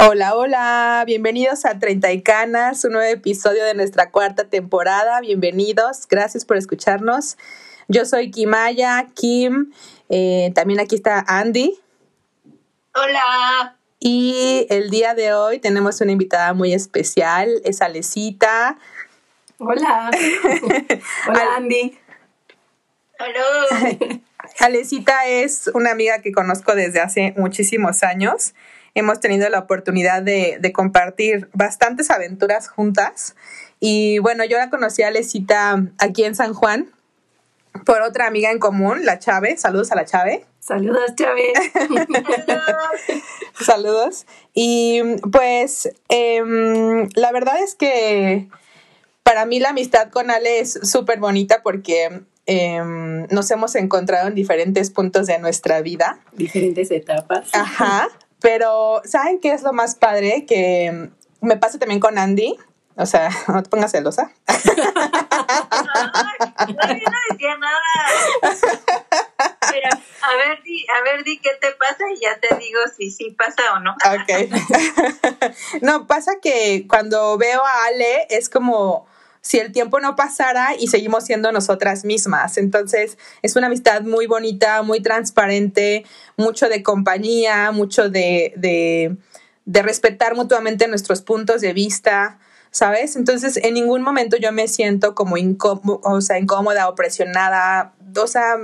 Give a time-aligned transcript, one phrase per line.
[0.00, 5.20] Hola, hola, bienvenidos a Treinta y Canas, un nuevo episodio de nuestra cuarta temporada.
[5.20, 7.36] Bienvenidos, gracias por escucharnos.
[7.88, 9.72] Yo soy Kimaya, Kim,
[10.08, 11.80] eh, también aquí está Andy.
[12.94, 13.76] Hola.
[13.98, 18.78] Y el día de hoy tenemos una invitada muy especial, es Alecita.
[19.58, 20.12] Hola.
[21.28, 21.98] Hola, Andy.
[23.18, 24.20] Hola.
[24.60, 28.54] Alecita es una amiga que conozco desde hace muchísimos años
[28.98, 33.36] hemos tenido la oportunidad de, compartir bastantes aventuras juntas.
[33.80, 36.90] Y bueno, yo la conocí a Lesita aquí en San Juan
[37.84, 39.56] por otra amiga en común, la Chave.
[39.56, 40.46] Saludos a la Chave.
[40.60, 41.52] Saludos, Chave.
[43.64, 44.26] Saludos.
[44.52, 48.48] Y pues em, la verdad es que
[49.22, 54.34] para mí la amistad con Ale es súper bonita porque em, nos hemos encontrado en
[54.34, 56.18] diferentes puntos de nuestra vida.
[56.32, 57.48] Diferentes etapas.
[57.52, 58.08] Ajá.
[58.40, 60.46] Pero, ¿saben qué es lo más padre?
[60.46, 61.10] Que
[61.40, 62.56] me pasa también con Andy.
[62.96, 64.32] O sea, no te pongas celosa.
[64.48, 64.54] no,
[66.66, 67.80] no decía nada.
[69.70, 69.88] Pero,
[70.22, 73.36] a ver, di, a ver, di qué te pasa y ya te digo si sí
[73.38, 73.92] pasa o no.
[73.92, 75.52] Ok.
[75.82, 79.06] no, pasa que cuando veo a Ale es como
[79.48, 82.58] si el tiempo no pasara y seguimos siendo nosotras mismas.
[82.58, 86.04] Entonces, es una amistad muy bonita, muy transparente,
[86.36, 89.16] mucho de compañía, mucho de, de,
[89.64, 92.38] de respetar mutuamente nuestros puntos de vista.
[92.70, 93.16] ¿Sabes?
[93.16, 97.94] Entonces, en ningún momento yo me siento como incómoda, o sea, incómoda o presionada.
[98.22, 98.56] O sea,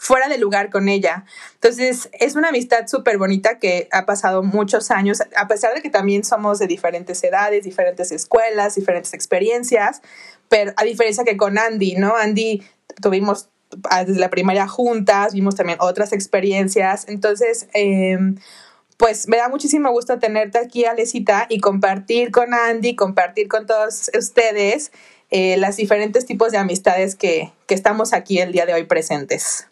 [0.00, 1.26] fuera de lugar con ella.
[1.56, 5.90] Entonces, es una amistad súper bonita que ha pasado muchos años, a pesar de que
[5.90, 10.00] también somos de diferentes edades, diferentes escuelas, diferentes experiencias,
[10.48, 12.16] pero a diferencia que con Andy, ¿no?
[12.16, 12.62] Andy
[13.02, 13.50] tuvimos
[13.90, 17.68] ah, desde la primaria juntas, vimos también otras experiencias, entonces...
[17.74, 18.36] Em,
[18.96, 24.10] pues me da muchísimo gusto tenerte aquí, Alecita, y compartir con Andy, compartir con todos
[24.12, 24.92] ustedes
[25.30, 29.69] eh, las diferentes tipos de amistades que, que estamos aquí el día de hoy presentes.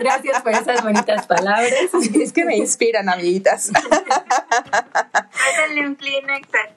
[0.00, 1.72] Gracias por esas bonitas palabras.
[2.14, 3.72] Es que me inspiran, amiguitas.
[5.56, 6.76] Dale un Kleenex a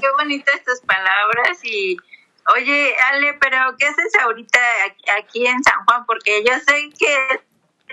[0.00, 1.96] Qué bonitas tus palabras y
[2.56, 4.58] oye, Ale, pero ¿qué haces ahorita
[5.18, 6.04] aquí en San Juan?
[6.06, 7.16] Porque yo sé que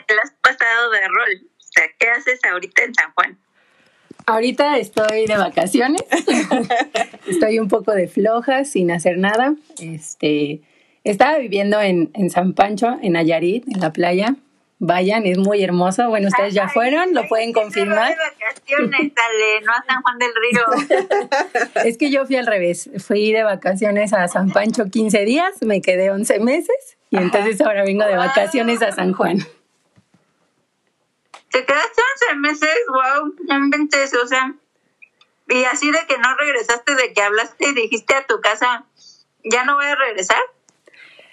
[0.01, 1.47] te has pasado de rol.
[1.57, 3.39] O sea, ¿qué haces ahorita en San Juan?
[4.25, 6.01] Ahorita estoy de vacaciones.
[7.27, 9.55] estoy un poco de floja, sin hacer nada.
[9.79, 10.61] Este,
[11.03, 14.35] estaba viviendo en, en San Pancho, en Nayarit, en la playa.
[14.83, 16.09] Vayan, es muy hermoso.
[16.09, 18.09] Bueno, ustedes ya fueron, lo pueden confirmar.
[18.09, 21.29] De vacaciones, dale, no a San Juan del Río.
[21.85, 22.89] es que yo fui al revés.
[22.97, 27.83] Fui de vacaciones a San Pancho 15 días, me quedé 11 meses y entonces ahora
[27.83, 29.37] vengo de vacaciones a San Juan.
[31.51, 32.75] ¿Te quedaste 11 meses?
[32.87, 33.35] ¡Wow!
[33.47, 34.55] No inventes, o sea.
[35.49, 38.85] Y así de que no regresaste, de que hablaste y dijiste a tu casa,
[39.43, 40.41] ¿ya no voy a regresar?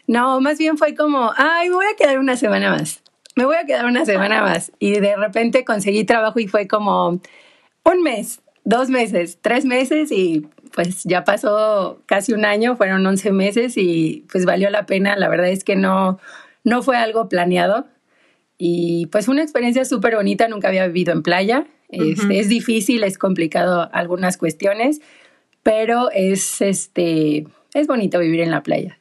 [0.08, 3.02] No, más bien fue como, ay, me voy a quedar una semana más.
[3.36, 4.72] Me voy a quedar una semana más.
[4.80, 7.20] Y de repente conseguí trabajo y fue como
[7.84, 13.32] un mes, dos meses, tres meses y pues ya pasó casi un año, fueron 11
[13.32, 15.14] meses y pues valió la pena.
[15.14, 16.19] La verdad es que no,
[16.64, 17.86] no fue algo planeado.
[18.56, 21.66] Y pues una experiencia súper bonita, nunca había vivido en playa.
[21.90, 25.00] Este, es difícil, es complicado algunas cuestiones,
[25.62, 28.97] pero es, este, es bonito vivir en la playa.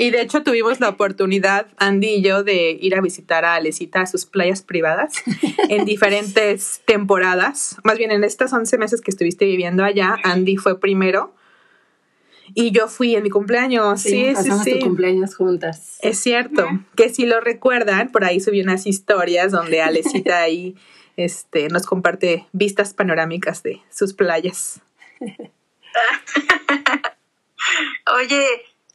[0.00, 4.02] Y de hecho tuvimos la oportunidad, Andy y yo, de ir a visitar a Alecita
[4.02, 5.12] a sus playas privadas
[5.68, 7.76] en diferentes temporadas.
[7.82, 11.34] Más bien en estos 11 meses que estuviste viviendo allá, Andy fue primero
[12.54, 14.00] y yo fui en mi cumpleaños.
[14.00, 14.78] Sí, sí, sí.
[14.80, 15.98] cumpleaños juntas.
[16.00, 16.66] Es cierto.
[16.96, 20.76] Que si lo recuerdan, por ahí subí unas historias donde Alecita ahí
[21.16, 24.80] este, nos comparte vistas panorámicas de sus playas.
[28.20, 28.46] Oye,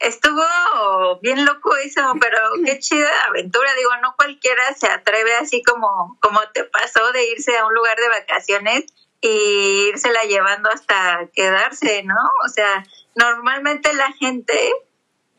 [0.04, 3.74] estuvo bien loco eso, pero qué chida aventura.
[3.76, 7.98] Digo, no cualquiera se atreve así como, como te pasó de irse a un lugar
[7.98, 8.86] de vacaciones
[9.22, 12.16] y la llevando hasta quedarse, ¿no?
[12.46, 12.86] O sea,
[13.16, 14.54] normalmente la gente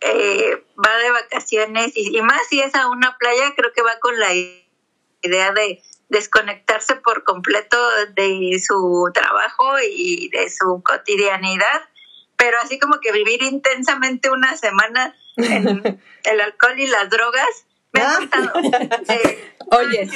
[0.00, 3.98] eh, va de vacaciones y, y más si es a una playa, creo que va
[4.00, 7.76] con la idea de desconectarse por completo
[8.14, 11.82] de su trabajo y de su cotidianidad
[12.44, 15.82] pero así como que vivir intensamente una semana en
[16.24, 18.52] el alcohol y las drogas, me ha gustado.
[19.70, 20.10] Oye.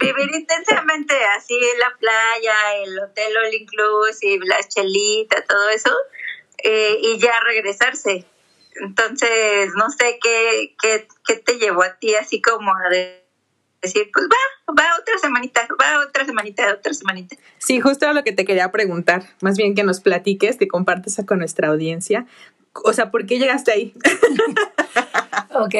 [0.00, 5.94] vivir intensamente así en la playa, el hotel all inclusive, las chelitas, todo eso,
[6.64, 8.24] eh, y ya regresarse.
[8.80, 12.88] Entonces, no sé qué, qué, qué te llevó a ti así como a
[13.86, 17.36] decir, pues va, va otra semanita, va otra semanita, otra semanita.
[17.58, 21.38] Sí, justo lo que te quería preguntar, más bien que nos platiques, que compartes con
[21.38, 22.26] nuestra audiencia.
[22.84, 23.94] O sea, ¿por qué llegaste ahí?
[25.54, 25.74] ok,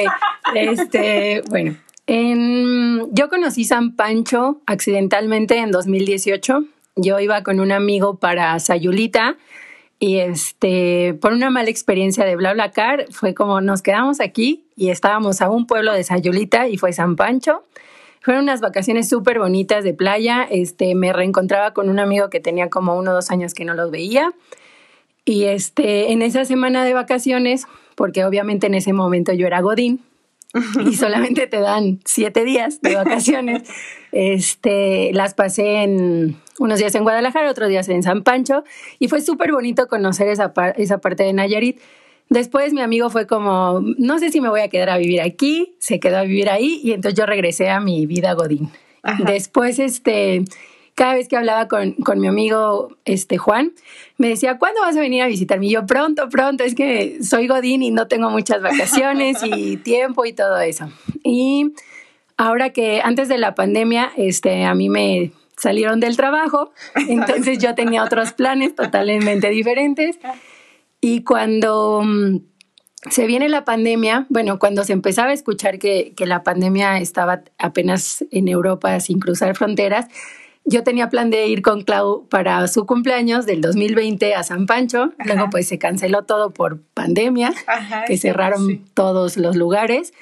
[0.54, 1.76] este, bueno,
[2.06, 6.64] en, yo conocí San Pancho accidentalmente en 2018.
[6.96, 9.36] Yo iba con un amigo para Sayulita
[9.98, 15.40] y este, por una mala experiencia de BlaBlaCar, fue como nos quedamos aquí y estábamos
[15.40, 17.64] a un pueblo de Sayulita y fue San Pancho.
[18.26, 20.42] Fueron unas vacaciones súper bonitas de playa.
[20.50, 23.74] Este, me reencontraba con un amigo que tenía como uno o dos años que no
[23.74, 24.32] los veía.
[25.24, 30.00] Y este, en esa semana de vacaciones, porque obviamente en ese momento yo era Godín,
[30.84, 33.62] y solamente te dan siete días de vacaciones.
[34.10, 38.64] Este, las pasé en unos días en Guadalajara, otros días en San Pancho
[38.98, 41.78] y fue súper bonito conocer esa, esa parte de Nayarit.
[42.28, 45.74] Después mi amigo fue como, no sé si me voy a quedar a vivir aquí,
[45.78, 48.70] se quedó a vivir ahí y entonces yo regresé a mi vida Godín.
[49.24, 50.42] Después, este,
[50.96, 53.72] cada vez que hablaba con, con, mi amigo este, Juan,
[54.18, 55.66] me decía, ¿cuándo vas a venir a visitarme?
[55.66, 60.24] Y yo, pronto, pronto, es que soy Godín y no tengo muchas vacaciones y tiempo
[60.24, 60.88] y todo eso.
[61.22, 61.72] Y
[62.36, 66.72] ahora que antes de la pandemia, este, a mí me salieron del trabajo,
[67.08, 70.18] entonces yo tenía otros planes totalmente diferentes.
[71.00, 72.38] Y cuando mm,
[73.10, 77.42] se viene la pandemia, bueno, cuando se empezaba a escuchar que, que la pandemia estaba
[77.58, 80.06] apenas en Europa sin cruzar fronteras,
[80.68, 85.12] yo tenía plan de ir con Clau para su cumpleaños del 2020 a San Pancho.
[85.24, 87.54] Luego pues se canceló todo por pandemia,
[88.08, 90.12] que cerraron todos los lugares.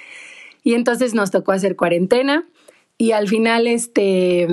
[0.62, 2.44] Y entonces nos tocó hacer cuarentena
[2.99, 4.47] y al final este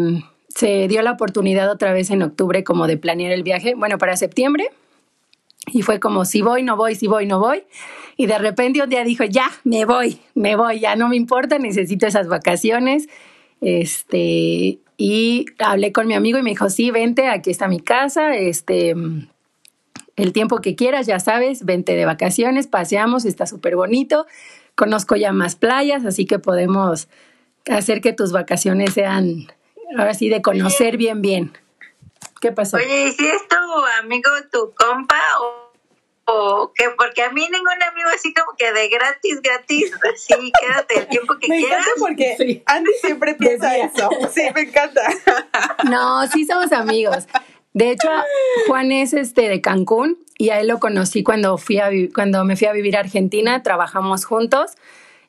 [0.47, 4.15] se dio la oportunidad otra vez en octubre como de planear el viaje, bueno, para
[4.15, 4.69] septiembre.
[5.67, 7.63] Y fue como si voy, no voy, si voy, no voy.
[8.17, 11.59] Y de repente un día dijo, ya, me voy, me voy, ya no me importa,
[11.59, 13.07] necesito esas vacaciones.
[13.61, 18.35] Este, y hablé con mi amigo y me dijo, sí, vente, aquí está mi casa,
[18.35, 18.95] este,
[20.15, 24.25] el tiempo que quieras, ya sabes, vente de vacaciones, paseamos, está súper bonito,
[24.75, 27.07] conozco ya más playas, así que podemos
[27.69, 29.47] hacer que tus vacaciones sean,
[29.97, 31.51] ahora sí, de conocer bien, bien.
[32.41, 32.77] ¿Qué pasó?
[32.77, 33.55] Oye, ¿y si es tu
[33.99, 35.71] amigo, tu compa o
[36.25, 40.99] o que porque a mí ningún amigo así como que de gratis, gratis, así quédate
[40.99, 41.85] el tiempo que me quieras.
[41.85, 44.09] Me encanta porque Andy siempre piensa eso.
[44.33, 45.01] Sí, me encanta.
[45.89, 47.27] No, sí somos amigos.
[47.73, 48.09] De hecho,
[48.67, 52.55] Juan es este de Cancún y a él lo conocí cuando fui a cuando me
[52.55, 54.71] fui a vivir a Argentina, trabajamos juntos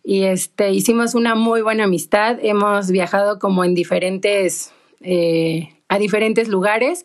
[0.03, 2.39] y este hicimos una muy buena amistad.
[2.43, 7.05] Hemos viajado como en diferentes eh, a diferentes lugares.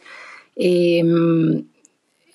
[0.56, 1.04] Eh,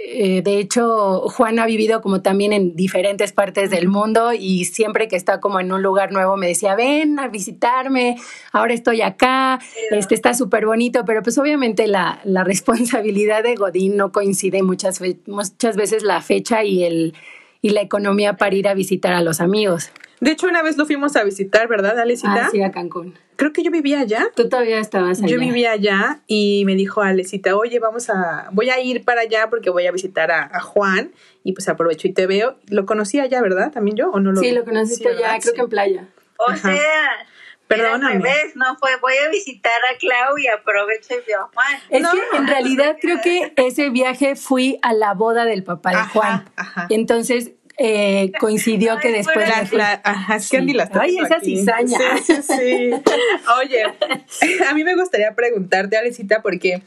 [0.05, 5.07] eh, de hecho, Juan ha vivido como también en diferentes partes del mundo y siempre
[5.07, 8.17] que está como en un lugar nuevo me decía, ven a visitarme,
[8.53, 9.61] ahora estoy acá,
[9.93, 15.01] este está súper bonito, pero pues obviamente la, la, responsabilidad de Godín no coincide muchas,
[15.27, 17.15] muchas veces la fecha y, el,
[17.61, 19.91] y la economía para ir a visitar a los amigos.
[20.23, 22.47] De hecho, una vez lo fuimos a visitar, ¿verdad, Alecita?
[22.47, 23.19] Ah, sí, a Cancún.
[23.35, 24.29] Creo que yo vivía allá.
[24.37, 25.27] Tú todavía estabas allá.
[25.27, 29.51] Yo vivía allá y me dijo Alecita, oye, vamos a, voy a ir para allá
[29.51, 31.11] porque voy a visitar a, Juan
[31.43, 32.57] y pues aprovecho y te veo.
[32.69, 33.73] Lo conocí allá, ¿verdad?
[33.73, 36.09] ¿También yo o no lo Sí, lo conociste allá, creo que en playa.
[36.39, 37.27] O sea,
[37.67, 38.19] Perdóname.
[38.19, 41.81] Ves, no fue, voy a visitar a Clau y aprovecho y veo a Juan.
[41.89, 46.09] Es que en realidad creo que ese viaje fui a la boda del papá de
[46.11, 46.45] Juan.
[46.57, 46.87] Ajá.
[46.91, 51.99] Entonces eh, coincidió que después la, ajá, es que Andy las Ay, esa cizaña.
[52.19, 52.91] Sí, sí, sí.
[53.61, 53.85] Oye,
[54.69, 56.83] a mí me gustaría preguntarte, Alecita, porque,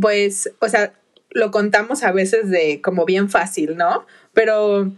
[0.00, 0.94] pues, o sea,
[1.30, 4.06] lo contamos a veces de como bien fácil, ¿no?
[4.32, 4.92] Pero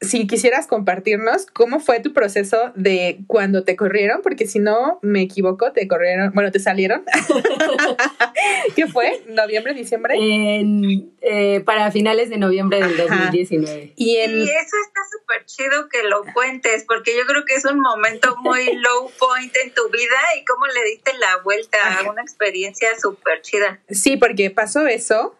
[0.00, 5.22] si quisieras compartirnos cómo fue tu proceso de cuando te corrieron, porque si no me
[5.22, 7.04] equivoco, te corrieron, bueno, te salieron.
[8.76, 9.22] ¿Qué fue?
[9.28, 10.16] ¿Noviembre, diciembre?
[10.18, 13.94] Eh, para finales de noviembre del 2019.
[13.96, 18.36] Y, eso está súper chido que lo cuentes, porque yo creo que es un momento
[18.38, 22.88] muy low point en tu vida y cómo le diste la vuelta a una experiencia
[23.00, 23.80] súper chida.
[23.90, 25.36] Sí, porque pasó eso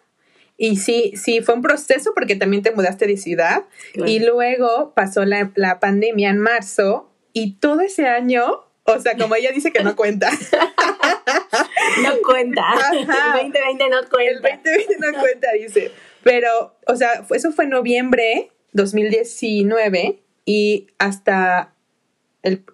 [0.57, 5.23] y sí, sí, fue un proceso porque también te mudaste de ciudad y luego pasó
[5.23, 9.83] la, la, pandemia en marzo y todo ese año, o sea, como ella dice que
[9.83, 10.31] no cuenta.
[12.01, 12.63] no cuenta.
[12.91, 14.49] El 2020 no cuenta.
[14.49, 15.91] El 2020 no cuenta, dice.
[16.23, 21.75] Pero, o sea, eso fue noviembre 2019 y hasta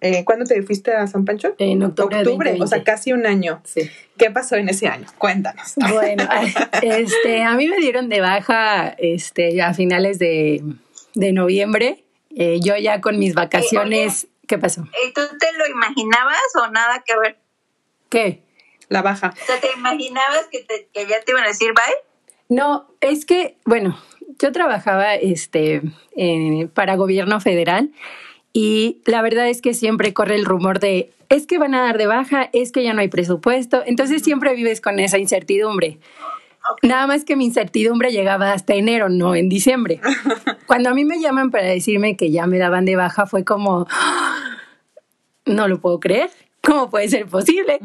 [0.02, 1.56] eh, ¿Cuándo te fuiste a San Pancho?
[1.58, 2.18] En octubre.
[2.18, 3.62] Octubre, o sea, casi un año.
[3.64, 3.90] Sí.
[4.18, 5.08] ¿Qué pasó en ese año?
[5.18, 5.74] Cuéntanos.
[5.76, 6.28] Bueno,
[6.82, 10.64] este, a mí me dieron de baja este, a finales de,
[11.16, 12.04] noviembre.
[12.36, 14.82] Eh, yo ya con mis vacaciones ¿Qué pasó?
[15.06, 17.38] ¿Y tú te lo imaginabas o nada que ver?
[18.10, 18.44] ¿Qué?
[18.90, 19.34] La baja.
[19.42, 21.96] O sea, ¿te imaginabas que, te, que ya te iban a decir bye?
[22.50, 23.98] No, es que, bueno,
[24.40, 25.82] yo trabajaba este,
[26.16, 27.92] eh, para gobierno federal
[28.54, 31.98] y la verdad es que siempre corre el rumor de, es que van a dar
[31.98, 35.98] de baja, es que ya no hay presupuesto, entonces siempre vives con esa incertidumbre.
[36.82, 40.00] Nada más que mi incertidumbre llegaba hasta enero, no en diciembre.
[40.68, 43.86] Cuando a mí me llaman para decirme que ya me daban de baja fue como,
[43.90, 44.58] ¡Ah!
[45.46, 46.30] no lo puedo creer.
[46.62, 47.80] ¿Cómo puede ser posible?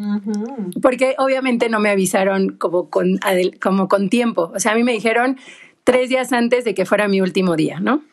[0.80, 3.18] Porque obviamente no me avisaron como con,
[3.60, 4.52] como con tiempo.
[4.54, 5.36] O sea, a mí me dijeron
[5.82, 8.04] tres días antes de que fuera mi último día, ¿no?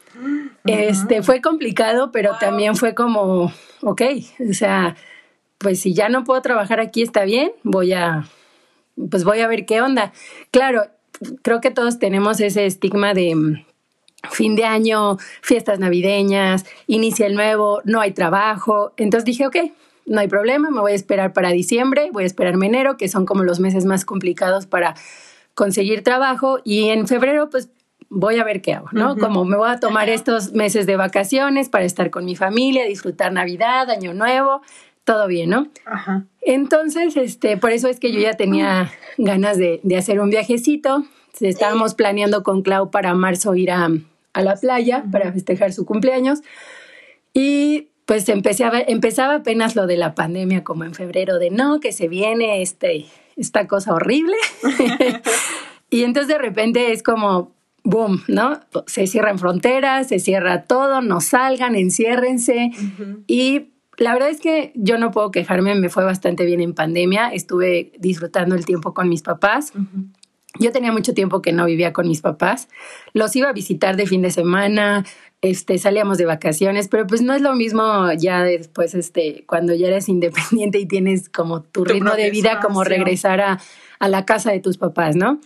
[0.65, 4.01] Este fue complicado, pero también fue como, ok,
[4.49, 4.95] o sea,
[5.57, 8.27] pues si ya no puedo trabajar aquí está bien, voy a,
[9.09, 10.11] pues voy a ver qué onda.
[10.51, 10.87] Claro,
[11.41, 13.65] creo que todos tenemos ese estigma de mm,
[14.31, 18.93] fin de año, fiestas navideñas, inicia el nuevo, no hay trabajo.
[18.97, 19.57] Entonces dije, ok,
[20.05, 23.25] no hay problema, me voy a esperar para diciembre, voy a esperarme enero, que son
[23.25, 24.95] como los meses más complicados para
[25.53, 27.69] conseguir trabajo, y en febrero pues
[28.09, 29.17] voy a ver qué hago, ¿no?
[29.17, 33.31] Como me voy a tomar estos meses de vacaciones para estar con mi familia, disfrutar
[33.31, 34.61] Navidad, Año Nuevo,
[35.03, 35.67] todo bien, ¿no?
[35.85, 36.25] Ajá.
[36.41, 41.05] Entonces, este, por eso es que yo ya tenía ganas de, de hacer un viajecito.
[41.39, 43.89] Estábamos planeando con Clau para marzo ir a,
[44.33, 46.41] a la playa para festejar su cumpleaños.
[47.33, 51.91] Y pues empezaba, empezaba apenas lo de la pandemia, como en febrero, de no, que
[51.91, 54.35] se viene este, esta cosa horrible.
[55.89, 57.54] y entonces de repente es como,
[57.85, 58.59] boom, ¿no?
[58.87, 62.71] Se cierran fronteras, se cierra todo, no salgan, enciérrense.
[63.27, 67.29] Y la verdad es que yo no puedo quejarme, me fue bastante bien en pandemia,
[67.29, 69.71] estuve disfrutando el tiempo con mis papás.
[70.59, 72.69] Yo tenía mucho tiempo que no vivía con mis papás.
[73.13, 75.05] Los iba a visitar de fin de semana,
[75.41, 79.87] este, salíamos de vacaciones, pero pues no es lo mismo ya después, este, cuando ya
[79.87, 83.59] eres independiente y tienes como tu, ritmo de vida, como regresar a,
[83.99, 85.39] a, la casa de tus papás, ¿no?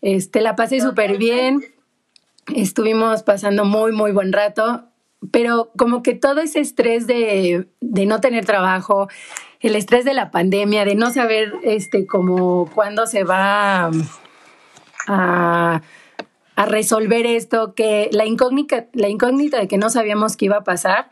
[0.00, 1.62] Este, la pasé súper bien,
[2.54, 4.84] estuvimos pasando muy, muy buen rato,
[5.30, 9.08] pero como que todo ese estrés de, de no tener trabajo,
[9.60, 13.90] el estrés de la pandemia, de no saber, este, como cuándo se va
[15.08, 15.82] a
[16.56, 20.64] a resolver esto, que la incógnita, la incógnita de que no sabíamos qué iba a
[20.64, 21.08] pasar,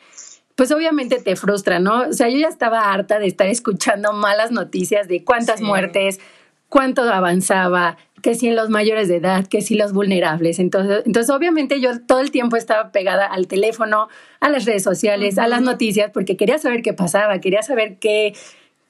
[0.55, 2.03] pues obviamente te frustra, ¿no?
[2.03, 6.21] O sea, yo ya estaba harta de estar escuchando malas noticias de cuántas muertes,
[6.69, 10.59] cuánto avanzaba, que si en los mayores de edad, que si los vulnerables.
[10.59, 14.09] Entonces, entonces obviamente yo todo el tiempo estaba pegada al teléfono,
[14.41, 18.35] a las redes sociales, a las noticias, porque quería saber qué pasaba, quería saber qué,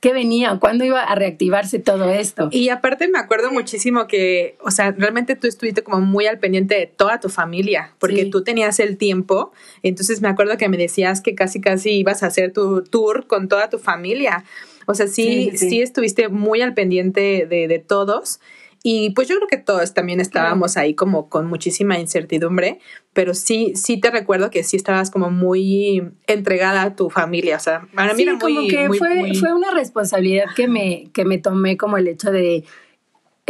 [0.00, 2.48] qué venía, cuándo iba a reactivarse todo esto.
[2.50, 6.74] Y aparte me acuerdo muchísimo que, o sea, realmente tú estuviste como muy al pendiente
[6.74, 11.20] de toda tu familia, porque tú tenías el tiempo, entonces me acuerdo que me decías
[11.20, 14.44] que casi casi ibas a hacer tu tour con toda tu familia.
[14.86, 18.40] O sea, sí, sí, estuviste muy al pendiente de, de todos.
[18.82, 22.78] Y pues yo creo que todos también estábamos ahí como con muchísima incertidumbre,
[23.12, 27.56] pero sí, sí te recuerdo que sí estabas como muy entregada a tu familia.
[27.56, 31.26] O sea, para mí era muy, como que fue, fue una responsabilidad que me, que
[31.26, 32.64] me tomé como el hecho de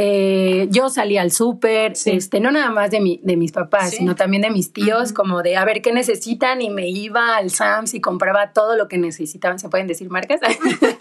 [0.02, 4.14] eh, yo salí al súper, este, no nada más de, mi, de mis papás, sino
[4.14, 7.92] también de mis tíos, como de a ver qué necesitan y me iba al Sams
[7.92, 9.58] y compraba todo lo que necesitaban.
[9.58, 10.40] ¿Se pueden decir marcas?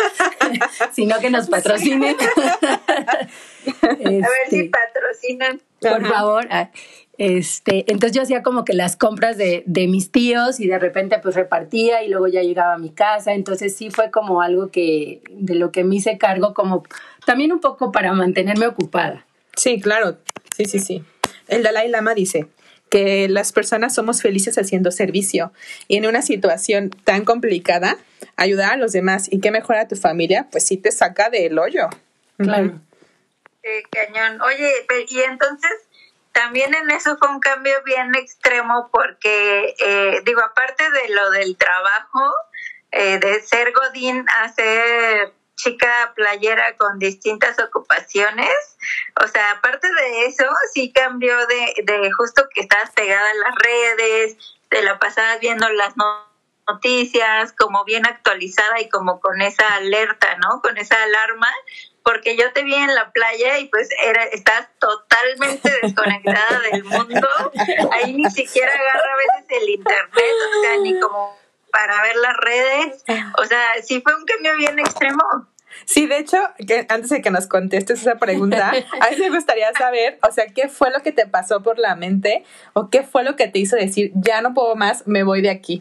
[0.93, 2.15] sino que nos patrocinen.
[3.81, 5.61] a ver si este, patrocinan.
[5.79, 6.47] Por favor.
[6.49, 6.69] Ah,
[7.17, 11.19] este, entonces yo hacía como que las compras de, de, mis tíos y de repente
[11.21, 13.33] pues repartía y luego ya llegaba a mi casa.
[13.33, 16.83] Entonces sí fue como algo que de lo que me hice cargo como
[17.25, 19.25] también un poco para mantenerme ocupada.
[19.55, 20.17] Sí, claro.
[20.55, 21.03] Sí, sí, sí.
[21.47, 22.47] El Dalai Lama dice
[22.89, 25.51] que las personas somos felices haciendo servicio
[25.87, 27.97] y en una situación tan complicada,
[28.39, 31.59] ayudar a los demás y que mejora a tu familia, pues sí te saca del
[31.59, 31.89] hoyo.
[32.37, 32.79] Claro.
[33.91, 34.41] cañón.
[34.41, 34.71] Oye,
[35.09, 35.71] y entonces
[36.31, 41.57] también en eso fue un cambio bien extremo porque, eh, digo, aparte de lo del
[41.57, 42.33] trabajo,
[42.91, 48.77] eh, de ser Godín a ser chica playera con distintas ocupaciones.
[49.21, 53.55] O sea, aparte de eso, sí cambió de, de justo que estabas pegada a las
[53.55, 54.37] redes,
[54.69, 56.28] te la pasabas viendo las noticias,
[57.57, 60.61] como bien actualizada y como con esa alerta, ¿no?
[60.61, 61.47] Con esa alarma,
[62.03, 67.27] porque yo te vi en la playa y pues era, estás totalmente desconectada del mundo.
[67.91, 71.37] Ahí ni siquiera agarra a veces el internet, o sea, ni como
[71.71, 73.03] para ver las redes.
[73.37, 75.23] O sea, sí fue un cambio bien extremo.
[75.85, 79.71] Sí, de hecho, que antes de que nos contestes esa pregunta, a mí me gustaría
[79.73, 83.23] saber, o sea, ¿qué fue lo que te pasó por la mente o qué fue
[83.23, 85.79] lo que te hizo decir, ya no puedo más, me voy de aquí?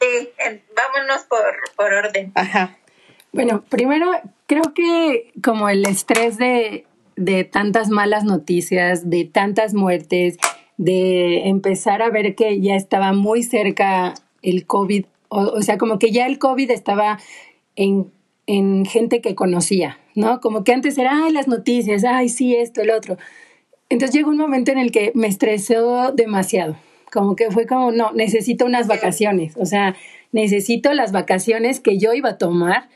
[0.00, 0.28] Sí,
[0.74, 1.40] vámonos por,
[1.76, 2.32] por orden.
[2.34, 2.78] Ajá.
[3.32, 4.10] Bueno, primero
[4.46, 10.38] creo que como el estrés de, de tantas malas noticias, de tantas muertes,
[10.78, 16.10] de empezar a ver que ya estaba muy cerca el COVID, o, sea, como que
[16.10, 17.20] ya el COVID estaba
[17.76, 18.10] en,
[18.46, 20.40] en, gente que conocía, ¿no?
[20.40, 23.18] Como que antes era, ay, las noticias, ay, sí, esto, el otro.
[23.90, 26.76] Entonces llegó un momento en el que me estresó demasiado,
[27.12, 29.96] como que fue como, no, necesito unas vacaciones, o sea,
[30.32, 32.88] necesito las vacaciones que yo iba a tomar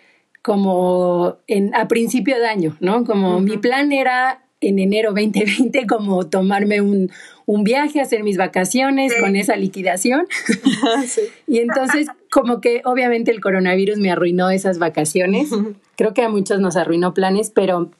[0.42, 3.04] como en, a principio de año, ¿no?
[3.04, 7.10] Como mi plan era en enero 2020 como tomarme un,
[7.46, 10.26] un viaje, hacer mis vacaciones con esa liquidación.
[11.46, 15.50] Y entonces como que obviamente el coronavirus me arruinó esas vacaciones.
[15.96, 17.90] Creo que a muchos nos arruinó planes, pero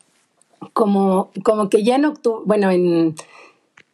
[0.73, 3.15] como, como que ya en octubre, bueno, en,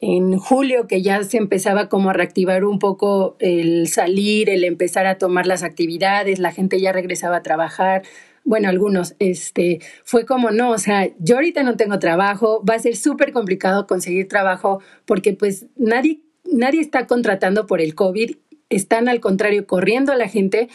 [0.00, 5.06] en julio que ya se empezaba como a reactivar un poco el salir, el empezar
[5.06, 8.02] a tomar las actividades, la gente ya regresaba a trabajar,
[8.44, 12.78] bueno, algunos, este, fue como, no, o sea, yo ahorita no tengo trabajo, va a
[12.78, 18.36] ser súper complicado conseguir trabajo porque pues nadie, nadie está contratando por el COVID,
[18.70, 20.68] están al contrario corriendo a la gente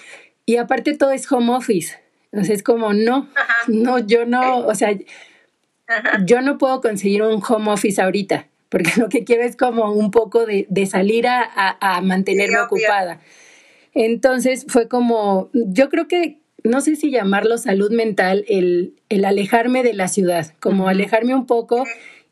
[0.46, 1.98] y aparte todo es home office.
[2.32, 3.30] Entonces es como, no,
[3.68, 4.96] no, yo no, o sea,
[6.26, 10.12] yo no puedo conseguir un home office ahorita, porque lo que quiero es como un
[10.12, 13.22] poco de, de salir a, a, mantenerme ocupada.
[13.94, 19.82] Entonces fue como, yo creo que no sé si llamarlo salud mental, el, el alejarme
[19.82, 21.86] de la ciudad, como alejarme un poco.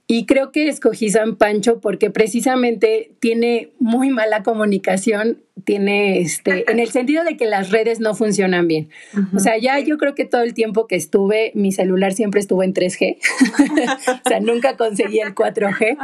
[0.05, 6.79] Y creo que escogí San Pancho porque precisamente tiene muy mala comunicación, tiene este, en
[6.79, 8.89] el sentido de que las redes no funcionan bien.
[9.33, 12.63] O sea, ya yo creo que todo el tiempo que estuve, mi celular siempre estuvo
[12.63, 13.17] en 3G,
[14.25, 15.98] o sea, nunca conseguí el 4G.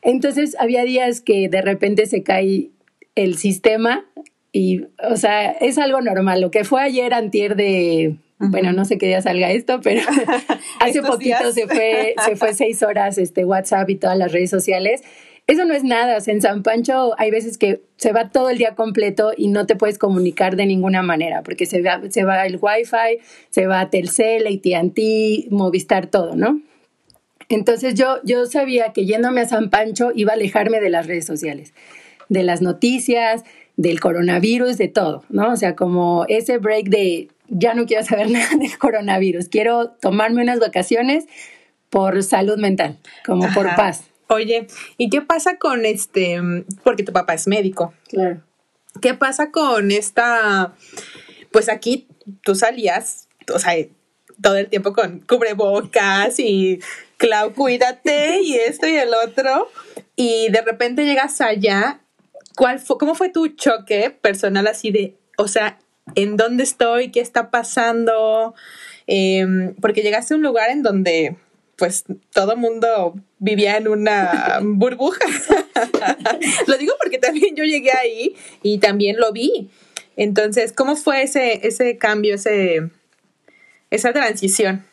[0.00, 2.70] Entonces había días que de repente se cae
[3.14, 4.06] el sistema
[4.50, 6.40] y, o sea, es algo normal.
[6.40, 8.16] Lo que fue ayer, antier de,
[8.50, 10.00] bueno, no sé qué día salga esto, pero
[10.80, 15.02] hace poquito se fue, se fue seis horas este WhatsApp y todas las redes sociales.
[15.46, 16.16] Eso no es nada.
[16.16, 19.48] O sea, en San Pancho hay veces que se va todo el día completo y
[19.48, 23.18] no te puedes comunicar de ninguna manera, porque se va, se va el Wi-Fi,
[23.50, 26.60] se va Telcel, AT&T, Movistar, todo, ¿no?
[27.48, 31.26] Entonces yo, yo sabía que yéndome a San Pancho iba a alejarme de las redes
[31.26, 31.74] sociales,
[32.28, 33.42] de las noticias,
[33.76, 35.52] del coronavirus, de todo, ¿no?
[35.52, 40.42] O sea, como ese break de ya no quiero saber nada del coronavirus, quiero tomarme
[40.42, 41.26] unas vacaciones
[41.90, 44.04] por salud mental, como por paz.
[44.28, 46.40] Oye, ¿y qué pasa con este,
[46.82, 47.92] porque tu papá es médico?
[48.08, 48.40] Claro.
[49.00, 50.74] ¿Qué pasa con esta,
[51.50, 52.08] pues aquí
[52.42, 53.74] tú salías, o sea,
[54.40, 56.80] todo el tiempo con cubrebocas y
[57.18, 59.70] Clau, cuídate y esto y el otro,
[60.16, 62.02] y de repente llegas allá
[62.56, 65.78] ¿Cuál fue, ¿Cómo fue tu choque personal así de, o sea,
[66.14, 68.54] en dónde estoy, qué está pasando?
[69.06, 71.36] Em, porque llegaste a un lugar en donde
[71.76, 75.24] pues todo mundo vivía en una burbuja.
[76.66, 79.70] lo digo porque también yo llegué ahí y también lo vi.
[80.16, 82.90] Entonces, ¿cómo fue ese, ese cambio, ese,
[83.90, 84.84] esa transición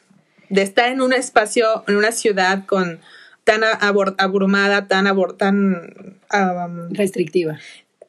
[0.49, 2.99] de estar en un espacio, en una ciudad con
[3.43, 6.19] tan abrumada, tan, abor tan
[6.91, 7.57] restrictiva.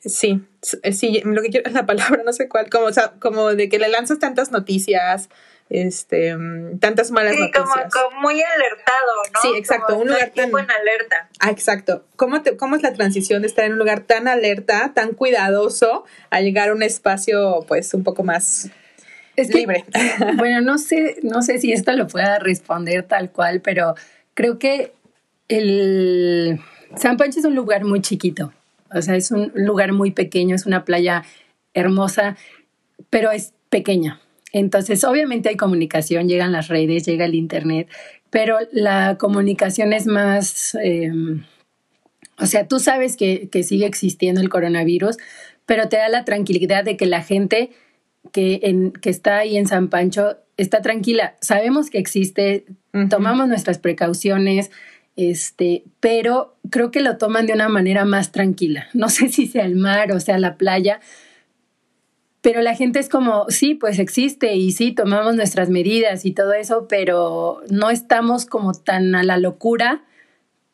[0.01, 2.87] Sí, sí, lo que quiero es la palabra, no sé cuál, como,
[3.19, 5.29] como de que le lanzas tantas noticias,
[5.69, 6.37] este,
[6.81, 7.65] tantas malas sí, noticias.
[7.65, 9.41] Como, como, muy alertado, ¿no?
[9.41, 10.49] Sí, exacto, un lugar tan...
[10.49, 11.29] en alerta.
[11.39, 12.05] Ah, exacto.
[12.17, 16.05] ¿Cómo, te, ¿Cómo es la transición de estar en un lugar tan alerta, tan cuidadoso,
[16.31, 18.71] a llegar a un espacio, pues, un poco más
[19.37, 19.85] libre?
[20.39, 23.95] bueno, no sé, no sé si esto lo pueda responder tal cual, pero
[24.35, 24.93] creo que
[25.49, 26.61] el
[26.97, 28.53] San Pancho es un lugar muy chiquito,
[28.93, 31.25] o sea, es un lugar muy pequeño, es una playa
[31.75, 32.37] hermosa,
[33.11, 34.21] pero es pequeña.
[34.53, 37.89] Entonces, obviamente hay comunicación, llegan las redes, llega el Internet,
[38.31, 41.45] pero la comunicación es más, em,
[42.39, 45.17] o sea, tú sabes que, que, sigue existiendo el coronavirus,
[45.67, 47.71] pero te da la tranquilidad de que la gente
[48.33, 51.37] que, en, que está ahí en San Pancho está tranquila.
[51.41, 52.65] Sabemos que existe,
[53.09, 54.71] tomamos nuestras precauciones,
[55.21, 58.89] este, pero creo que lo toman de una manera más tranquila.
[58.95, 61.01] No sé si sea el mar o sea la playa,
[62.43, 66.55] pero la gente es como, sí, pues existe y sí, tomamos nuestras medidas y todo
[66.55, 70.03] eso, pero no estamos como tan a la locura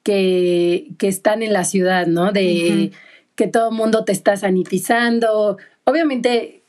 [0.05, 2.31] que, que están en la ciudad, ¿no?
[2.31, 2.93] De
[3.35, 5.59] que todo el mundo te está sanitizando.
[5.85, 6.63] Obviamente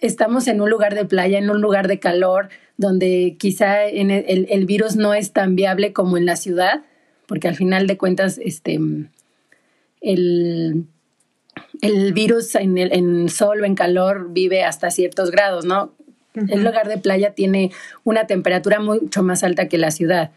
[0.00, 2.48] estamos en un lugar de playa, en un lugar de calor,
[2.80, 6.82] donde quizá en el, virus no es tan viable como en la ciudad,
[7.26, 8.80] porque al final de cuentas, este,
[10.00, 10.86] el,
[11.82, 15.92] el virus en, el, en sol o en calor vive hasta ciertos grados, ¿no?
[16.34, 17.70] El lugar de playa tiene
[18.02, 20.30] una temperatura mucho más alta que la ciudad.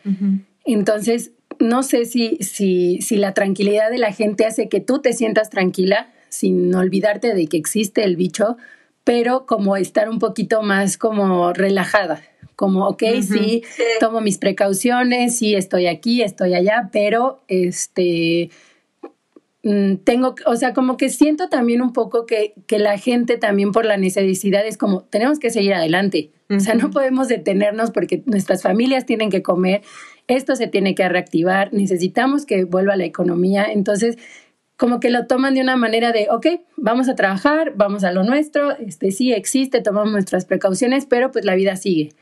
[0.66, 5.14] Entonces, no sé si, si, si la tranquilidad de la gente hace que tú te
[5.14, 8.58] sientas tranquila sin olvidarte de que existe el bicho,
[9.06, 12.22] pero como estar un poquito más como relajada,
[12.56, 13.64] como, ok, sí,
[14.00, 18.50] tomo mis precauciones, sí, estoy aquí, estoy allá, pero este,
[19.64, 23.72] mm, tengo, o sea, como que siento también un poco que, que la gente también
[23.72, 28.24] por la necesidad es como, tenemos que seguir adelante, o sea, no podemos detenernos porque
[28.26, 29.82] nuestras familias tienen que comer,
[30.28, 34.18] esto se tiene que reactivar, necesitamos que vuelva la economía, entonces
[34.78, 38.24] como que lo toman de una manera de, ok, vamos a trabajar, vamos a lo
[38.24, 42.14] nuestro, este sí existe, tomamos nuestras precauciones, pero pues la vida sigue.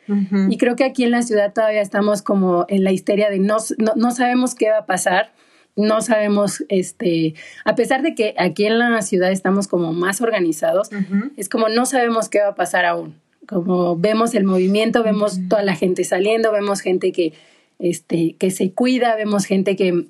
[0.50, 3.58] Y creo que aquí en la ciudad todavía estamos como en la histeria de no,
[3.96, 5.32] no, sabemos qué va a pasar,
[5.78, 10.90] no sabemos, este, a pesar de que aquí en la ciudad estamos como más organizados,
[11.38, 13.16] es como no sabemos qué va a pasar aún.
[13.48, 17.34] Como vemos el movimiento, vemos toda la gente saliendo, vemos gente que,
[17.80, 20.06] este, que se cuida, vemos gente que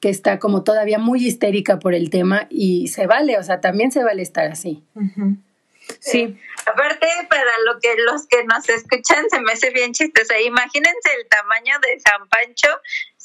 [0.00, 3.90] que está como todavía muy histérica por el tema y se vale, o sea, también
[3.90, 4.82] se vale estar así.
[6.00, 6.38] Sí.
[6.66, 10.34] Aparte, para lo que los que nos escuchan se me hace bien chistoso.
[10.44, 12.68] Imagínense el tamaño de San Pancho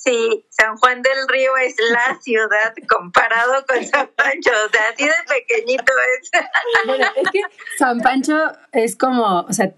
[0.04, 5.06] si San Juan del Río es la ciudad comparado con San Pancho, o sea, así
[5.06, 6.32] de pequeñito es.
[6.86, 7.42] Bueno, es que
[7.78, 8.38] San Pancho
[8.72, 9.74] es como, o sea,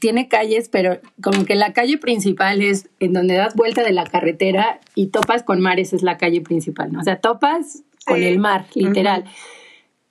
[0.00, 4.04] tiene calles, pero como que la calle principal es en donde das vuelta de la
[4.04, 7.00] carretera y topas con mares, es la calle principal, ¿no?
[7.00, 9.24] O sea, topas con el mar, literal.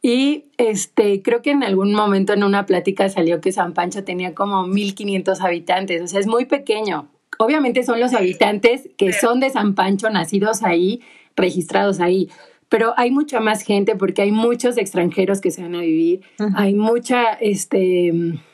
[0.02, 4.34] Y este, creo que en algún momento en una plática salió que San Pancho tenía
[4.36, 9.50] como 1500 habitantes, o sea, es muy pequeño obviamente son los habitantes que son de
[9.50, 11.02] San Pancho, nacidos ahí,
[11.36, 12.30] registrados ahí.
[12.70, 16.22] Pero hay mucha más gente porque hay muchos extranjeros que se van a vivir,
[16.56, 18.14] hay mucha, este,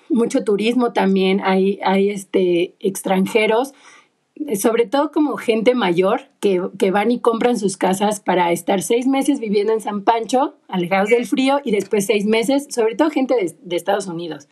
[0.09, 3.73] mucho turismo también, hay, hay este, extranjeros,
[4.59, 9.07] sobre todo como gente mayor que, que, van y compran sus casas para estar seis
[9.07, 13.33] meses viviendo en San Pancho, alejados del frío, y después seis meses, sobre todo gente
[13.35, 14.47] de, de Estados Unidos.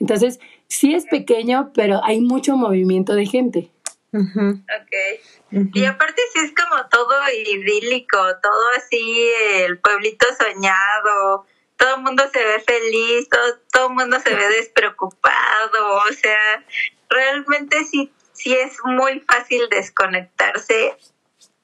[0.00, 0.40] Entonces,
[0.74, 3.70] sí es pequeño, pero hay mucho movimiento de gente.
[4.12, 5.72] Ok.
[5.74, 12.22] Y aparte sí es como todo idílico, todo así, el pueblito soñado, todo el mundo
[12.32, 16.64] se ve feliz, todo, todo el mundo se ve despreocupado, o sea,
[17.08, 20.96] realmente sí, sí es muy fácil desconectarse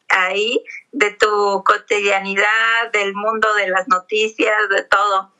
[0.09, 5.33] ahí de tu cotidianidad, del mundo de las noticias, de todo.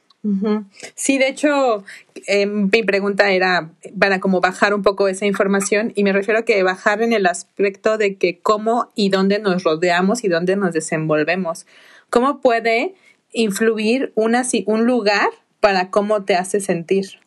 [0.95, 1.83] Sí, de hecho,
[2.27, 6.45] eh, mi pregunta era para como bajar un poco esa información y me refiero a
[6.45, 10.75] que bajar en el aspecto de que cómo y dónde nos rodeamos y dónde nos
[10.75, 11.67] desenvolvemos.
[12.11, 12.95] ¿Cómo puede
[13.33, 15.31] influir un lugar
[15.61, 17.21] para cómo te hace sentir?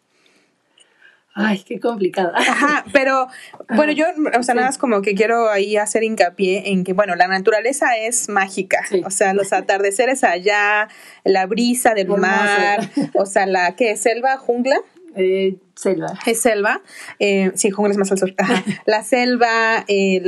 [1.36, 2.32] Ay, qué complicado.
[2.36, 3.28] Ajá, pero
[3.70, 4.06] bueno, yo,
[4.38, 7.98] o sea, nada más como que quiero ahí hacer hincapié en que, bueno, la naturaleza
[7.98, 8.86] es mágica.
[9.04, 10.90] O sea, los atardeceres allá,
[11.24, 14.76] la brisa del mar, o sea, la que es selva, jungla.
[15.16, 16.08] Eh, selva.
[16.26, 16.82] Es selva.
[17.20, 18.34] Eh, sí, jungla es más al sur.
[18.38, 18.64] Ajá.
[18.86, 20.24] La selva, eh,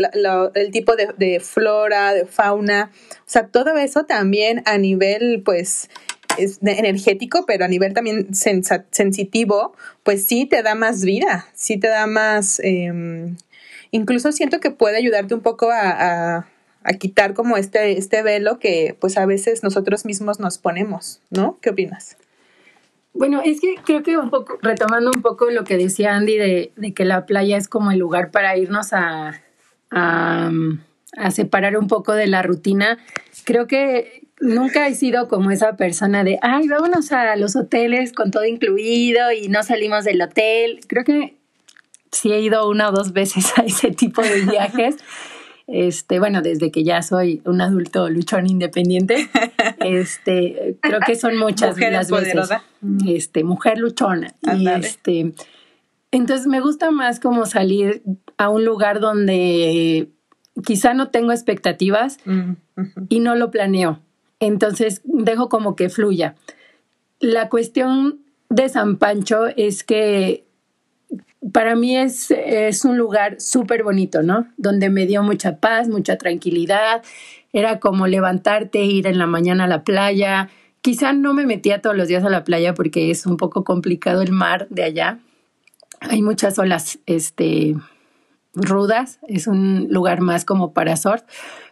[0.54, 2.92] el tipo de, de flora, de fauna.
[3.20, 5.90] O sea, todo eso también a nivel, pues,
[6.38, 12.08] energético, pero a nivel también sensitivo, pues sí te da más vida, sí te da
[12.08, 13.38] más, em,
[13.92, 16.48] incluso siento que puede ayudarte un poco a,
[16.84, 21.58] a, quitar como este, este velo que pues a veces nosotros mismos nos ponemos, ¿no?
[21.62, 22.18] ¿Qué opinas?
[23.14, 26.72] Bueno, es que creo que un poco, retomando un poco lo que decía Andy de,
[26.76, 29.42] de que la playa es como el lugar para irnos a,
[31.18, 32.98] a separar un poco de la rutina,
[33.46, 38.32] creo que nunca he sido como esa persona de, ay, vámonos a los hoteles con
[38.32, 40.80] todo incluido y no salimos del hotel.
[40.88, 41.38] Creo que
[42.12, 44.98] sí he ido una o dos veces a ese tipo de viajes.
[45.68, 49.30] Este, bueno, desde que ya soy un adulto luchón independiente,
[49.80, 52.50] este, creo que son muchas las veces.
[53.08, 54.36] Este, mujer luchona.
[54.56, 55.34] Y este,
[56.12, 58.04] entonces me gusta más como salir
[58.38, 60.10] a un lugar donde
[60.64, 62.52] quizá no tengo expectativas mm,
[63.10, 64.02] y no lo planeo.
[64.40, 66.36] Entonces dejo como que fluya.
[67.20, 70.46] La cuestión de San Pancho es que
[71.52, 74.48] para mí es, es un lugar súper bonito, ¿no?
[74.58, 77.04] Donde me dio mucha paz, mucha tranquilidad.
[77.54, 80.50] Era como levantarte, ir en la mañana a la playa.
[80.82, 84.22] Quizá no me metía todos los días a la playa porque es un poco complicado
[84.22, 85.20] el mar de allá.
[86.02, 87.76] Hay muchas olas este,
[88.54, 91.24] rudas, es un lugar más como para surf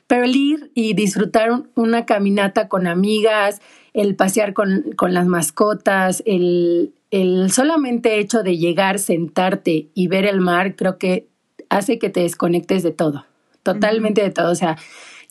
[0.08, 3.62] pero el ir y disfrutar una caminata con amigas,
[3.94, 10.26] el pasear con, con las mascotas, el, el solamente hecho de llegar, sentarte y ver
[10.26, 11.28] el mar, creo que
[11.70, 13.26] hace que te desconectes de todo,
[13.62, 14.52] totalmente de todo.
[14.52, 14.78] O sea,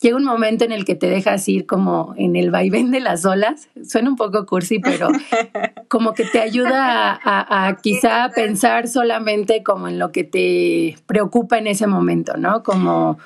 [0.01, 3.25] llega un momento en el que te dejas ir como en el vaivén de las
[3.25, 3.69] olas.
[3.83, 5.09] Suena un poco cursi, pero
[5.89, 11.57] como que te ayuda a, a, quizá pensar solamente como en lo que te preocupa
[11.57, 12.63] en ese momento, ¿no?
[12.63, 13.17] Como,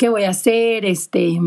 [0.00, 0.86] ¿qué voy a hacer?
[0.86, 1.38] Este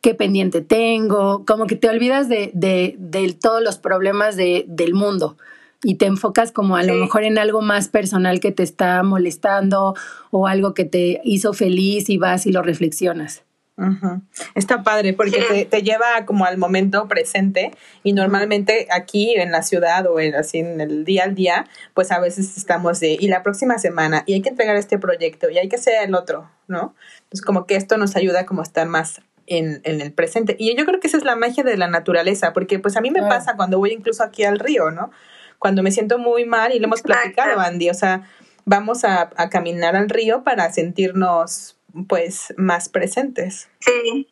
[0.00, 4.94] qué pendiente tengo, como que te olvidas de, de, de todos los problemas de, del
[4.94, 5.36] mundo
[5.82, 6.88] y te enfocas como a sí.
[6.88, 9.94] lo mejor en algo más personal que te está molestando
[10.30, 13.42] o algo que te hizo feliz y vas y lo reflexionas.
[13.78, 14.22] Uh -huh.
[14.54, 15.46] Está padre porque sí.
[15.50, 17.72] te, te, lleva como al momento presente
[18.02, 22.10] y normalmente aquí en la ciudad o en, así en el día al día, pues
[22.10, 25.58] a veces estamos de, y la próxima semana, y hay que entregar este proyecto, y
[25.58, 26.94] hay que hacer el otro, ¿no?
[27.26, 30.56] Entonces como que esto nos ayuda como a estar más en, en, el presente.
[30.58, 33.10] Y yo creo que esa es la magia de la naturaleza, porque pues a mí
[33.10, 33.34] me claro.
[33.34, 35.10] pasa cuando voy incluso aquí al río, ¿no?
[35.58, 38.28] Cuando me siento muy mal, y lo hemos platicado, Andy, o sea,
[38.64, 41.76] vamos a, a caminar al río para sentirnos
[42.08, 43.68] pues más presentes.
[43.80, 44.28] Sí.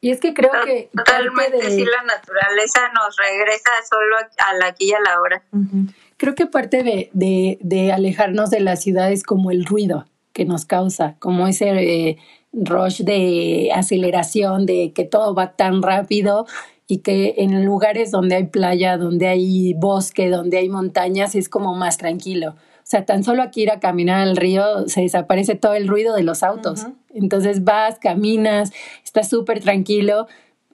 [0.00, 1.70] Y es que creo que totalmente de...
[1.70, 5.42] sí la naturaleza nos regresa solo a la aquí y a la hora.
[5.52, 5.94] Uh -huh.
[6.16, 10.44] Creo que parte de, de, de, alejarnos de la ciudad es como el ruido que
[10.44, 12.18] nos causa, como ese eh,
[12.52, 16.44] rush de aceleración, de que todo va tan rápido
[16.86, 21.74] y que en lugares donde hay playa, donde hay bosque, donde hay montañas, es como
[21.74, 22.50] más tranquilo.
[22.50, 26.14] O sea, tan solo aquí ir a caminar al río se desaparece todo el ruido
[26.14, 26.82] de los autos.
[26.82, 26.94] Uh -huh.
[27.14, 30.26] Entonces vas, caminas, estás súper tranquilo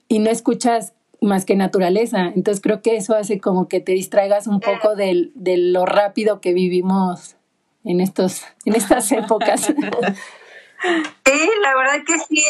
[0.09, 2.31] y no escuchas más que naturaleza.
[2.35, 6.53] Entonces creo que eso hace como que te distraigas un poco de lo rápido que
[6.53, 7.37] vivimos
[7.85, 9.61] en, estos, en estas épocas.
[9.61, 12.43] Sí, la verdad que sí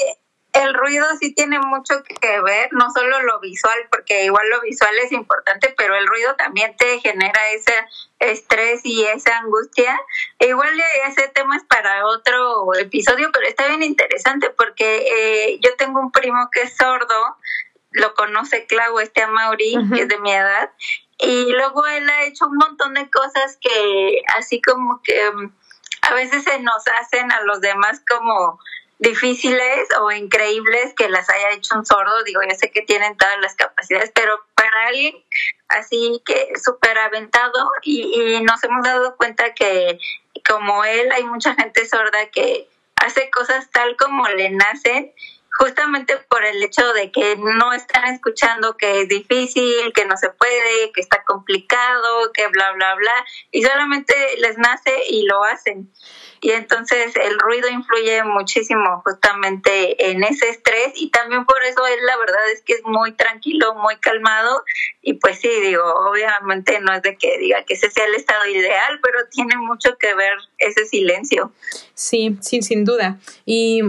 [0.54, 4.94] el ruido sí tiene mucho que ver, no solo lo visual, porque igual lo visual
[5.02, 7.74] es importante, pero el ruido también te genera ese
[8.20, 9.98] estrés y esa angustia.
[10.40, 10.70] E igual
[11.08, 15.06] ese tema es para otro episodio, pero está bien interesante porque
[15.54, 17.38] eh, yo tengo un primo que es sordo,
[17.92, 19.96] lo conoce Clau, este a Mauri, uh -huh.
[19.96, 20.70] que es de mi edad,
[21.22, 25.52] y luego él ha hecho un montón de cosas que así como que um,
[26.02, 28.60] a veces se nos hacen a los demás como
[28.98, 33.40] difíciles o increíbles que las haya hecho un sordo, digo, ya sé que tienen todas
[33.40, 35.16] las capacidades, pero para alguien
[35.70, 39.98] así que súper aventado y, y, nos hemos dado cuenta que
[40.48, 45.12] como él hay mucha gente sorda que hace cosas tal como le nacen
[45.58, 50.30] justamente por el hecho de que no están escuchando que es difícil, que no se
[50.30, 55.92] puede, que está complicado, que bla, bla, bla, y solamente les nace y lo hacen.
[56.44, 62.00] Y entonces el ruido influye muchísimo justamente en ese estrés y también por eso él
[62.04, 64.64] la verdad es que es muy tranquilo, muy calmado
[65.04, 68.48] y pues sí, digo, obviamente no es de que diga que ese sea el estado
[68.48, 71.52] ideal, pero tiene mucho que ver ese silencio.
[71.94, 73.20] Sí, sí, sin duda.
[73.46, 73.84] Y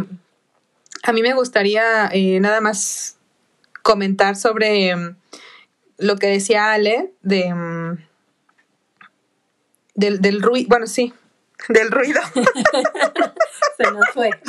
[1.03, 3.19] a mí me gustaría eh, nada más
[3.83, 5.17] comentar sobre um,
[5.99, 7.97] lo que decía Ale de um,
[9.95, 11.13] del, del ruido, bueno, sí,
[11.69, 12.21] del ruido.
[13.77, 14.31] Se nos fue.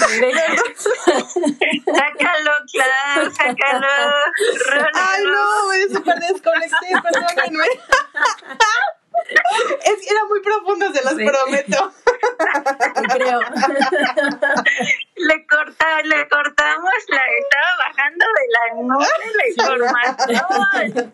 [1.96, 3.88] sácalo, claro, sácalo.
[4.94, 7.66] Ay, no, me super desconecté, perdónenme.
[9.86, 11.26] Es, era muy profundo, se los sí.
[11.26, 11.94] prometo.
[13.14, 13.40] Creo.
[15.16, 21.12] Le, corta, le cortamos, la estaba bajando de la nube la información.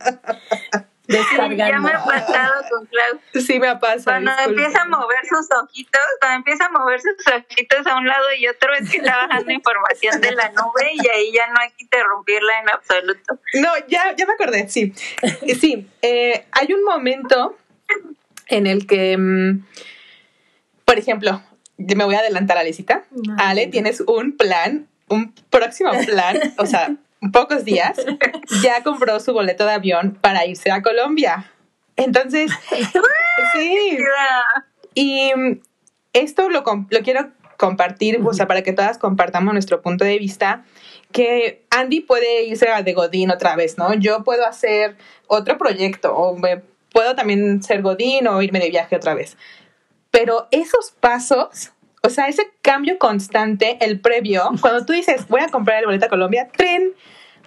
[1.09, 1.55] Descargando.
[1.57, 3.19] Ya me ha pasado con Clau.
[3.33, 4.03] Sí, me ha pasado.
[4.23, 8.27] Cuando empieza a mover sus ojitos, cuando empieza a mover sus ojitos a un lado
[8.37, 11.69] y otro, es que está bajando información de la nube y ahí ya no hay
[11.71, 13.39] que interrumpirla en absoluto.
[13.55, 14.93] No, ya, ya me acordé, sí.
[15.59, 17.57] Sí, eh, hay un momento
[18.49, 19.63] en el que, um,
[20.85, 21.41] por ejemplo,
[21.77, 23.05] me voy a adelantar a Alecita.
[23.37, 26.95] Ale, tienes un plan, un próximo plan, o sea,
[27.33, 27.97] pocos días,
[28.63, 31.51] ya compró su boleto de avión para irse a Colombia.
[31.95, 32.51] Entonces,
[33.53, 33.97] sí.
[34.93, 35.31] Y
[36.13, 40.63] esto lo, lo quiero compartir, o sea, para que todas compartamos nuestro punto de vista,
[41.11, 43.93] que Andy puede irse a de Godín otra vez, ¿no?
[43.95, 44.95] Yo puedo hacer
[45.27, 49.37] otro proyecto, o me, puedo también ser Godín o irme de viaje otra vez.
[50.11, 51.71] Pero esos pasos,
[52.01, 56.05] o sea, ese cambio constante, el previo, cuando tú dices, voy a comprar el boleto
[56.05, 56.93] a Colombia, tren,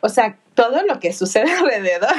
[0.00, 2.12] o sea, todo lo que sucede alrededor.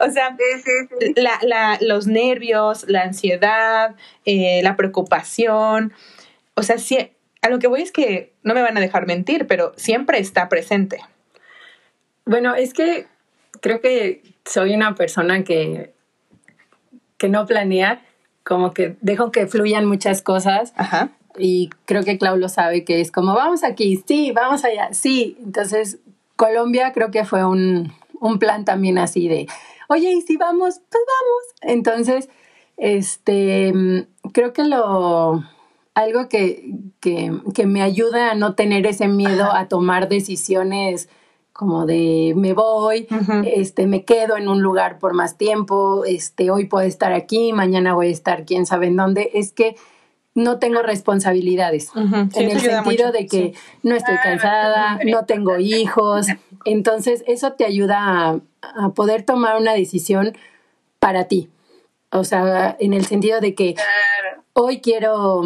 [0.00, 1.14] o sea, sí, sí, sí.
[1.16, 5.92] La, la, los nervios, la ansiedad, eh, la preocupación.
[6.54, 9.46] O sea, sí, a lo que voy es que no me van a dejar mentir,
[9.46, 11.00] pero siempre está presente.
[12.24, 13.06] Bueno, es que
[13.60, 15.92] creo que soy una persona que,
[17.18, 18.02] que no planea,
[18.44, 20.72] como que dejo que fluyan muchas cosas.
[20.76, 21.10] Ajá.
[21.38, 25.36] Y creo que Clau lo sabe, que es como, vamos aquí, sí, vamos allá, sí.
[25.44, 25.98] Entonces,
[26.36, 29.46] Colombia creo que fue un, un plan también así de,
[29.88, 31.74] oye, y si vamos, pues vamos.
[31.74, 32.28] Entonces,
[32.76, 33.72] este,
[34.32, 35.44] creo que lo,
[35.94, 41.08] algo que, que, que me ayuda a no tener ese miedo a tomar decisiones
[41.52, 43.06] como de me voy,
[43.44, 47.94] este, me quedo en un lugar por más tiempo, este, hoy puedo estar aquí, mañana
[47.94, 49.76] voy a estar quién sabe en dónde, es que
[50.34, 56.28] no tengo responsabilidades, en el sentido de que no estoy cansada, no tengo hijos,
[56.64, 60.36] entonces eso te ayuda a, a, poder tomar una decisión
[60.98, 61.50] para ti,
[62.12, 63.74] o sea, en el sentido de que
[64.52, 65.42] hoy quiero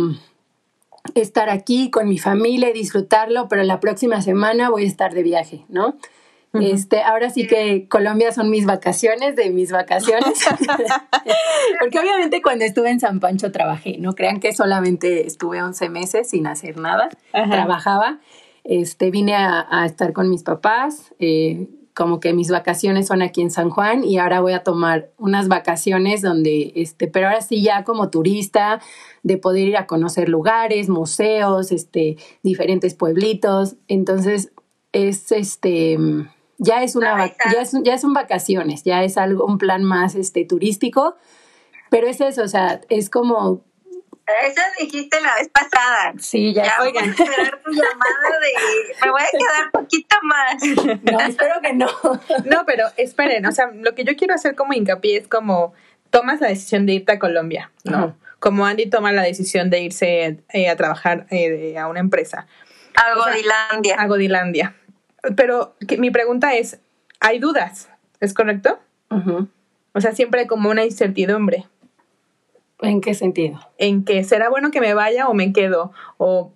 [1.15, 5.23] estar aquí con mi familia y disfrutarlo, pero la próxima semana voy a estar de
[5.23, 5.97] viaje, ¿no?
[6.61, 10.39] Este, ahora sí que Colombia son mis vacaciones de mis vacaciones.
[11.81, 16.31] Porque obviamente cuando estuve en San Pancho trabajé, no crean que solamente estuve 11 meses
[16.31, 18.21] sin hacer nada, trabajaba.
[18.63, 23.41] Este, vine a, a, estar con mis papás, eh, como que mis vacaciones son aquí
[23.41, 27.63] en San Juan y ahora voy a tomar unas vacaciones donde, este, pero ahora sí
[27.63, 28.81] ya como turista,
[29.23, 33.77] de poder ir a conocer lugares, museos, este, diferentes pueblitos.
[33.87, 34.53] Entonces,
[34.93, 35.99] es este
[36.59, 40.45] ya es una ya es, ya son vacaciones, ya es algo un plan más este
[40.45, 41.17] turístico,
[41.91, 43.63] pero es eso, o sea, es como
[44.27, 46.15] eso dijiste la vez pasada.
[46.19, 46.65] Sí, ya.
[46.65, 50.63] ya voy a esperar tu llamada de me voy a quedar poquito más.
[51.13, 51.87] No, espero que no.
[52.45, 55.75] No, pero esperen, o sea, lo que yo quiero hacer como hincapié es como
[56.11, 57.99] tomas la decisión de irte a Colombia, ¿no?
[57.99, 58.15] Uh -huh.
[58.39, 62.47] Como Andy toma la decisión de irse eh, a trabajar eh, a una empresa.
[62.95, 63.95] A Godilandia.
[63.95, 64.75] O sea, a Godilandia.
[65.37, 66.79] Pero que, mi pregunta es,
[67.21, 67.89] ¿hay dudas?
[68.21, 68.79] ¿Es correcto?
[69.11, 69.49] Uh -huh.
[69.93, 71.67] O sea, siempre hay como una incertidumbre.
[72.89, 73.61] ¿En qué sentido?
[73.79, 75.93] En que será bueno que me vaya o me quedo.
[76.19, 76.53] O,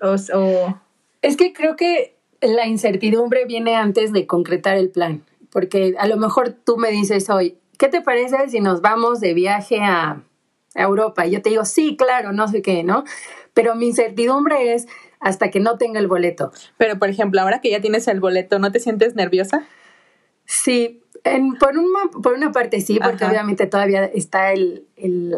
[0.00, 0.80] o, o...
[1.22, 5.24] Es que creo que la incertidumbre viene antes de concretar el plan.
[5.50, 9.34] Porque a lo mejor tú me dices hoy, ¿qué te parece si nos vamos de
[9.34, 10.22] viaje a,
[10.74, 11.26] a Europa?
[11.26, 13.04] Y yo te digo, sí, claro, no sé qué, ¿no?
[13.54, 14.86] Pero mi incertidumbre es
[15.20, 16.52] hasta que no tenga el boleto.
[16.78, 19.66] Pero, por ejemplo, ahora que ya tienes el boleto, ¿no te sientes nerviosa?
[20.46, 23.32] Sí, en, por, una, por una parte sí, porque Ajá.
[23.32, 25.34] obviamente todavía está el, el,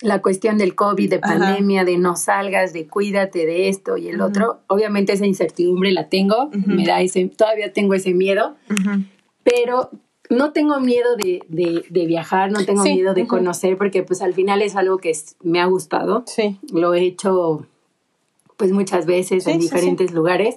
[0.00, 1.90] la cuestión del COVID, de pandemia, Ajá.
[1.90, 4.28] de no salgas, de cuídate de esto y el uh -huh.
[4.28, 4.60] otro.
[4.68, 6.66] Obviamente esa incertidumbre la tengo, uh -huh.
[6.66, 9.04] me da ese, todavía tengo ese miedo, uh -huh.
[9.42, 9.90] pero
[10.28, 12.94] no tengo miedo de, de, de viajar, no tengo sí.
[12.94, 16.22] miedo de conocer, porque pues al final es algo que me ha gustado.
[16.26, 16.58] Sí.
[16.72, 17.66] Lo he hecho
[18.56, 20.56] pues muchas veces sí, en diferentes lugares.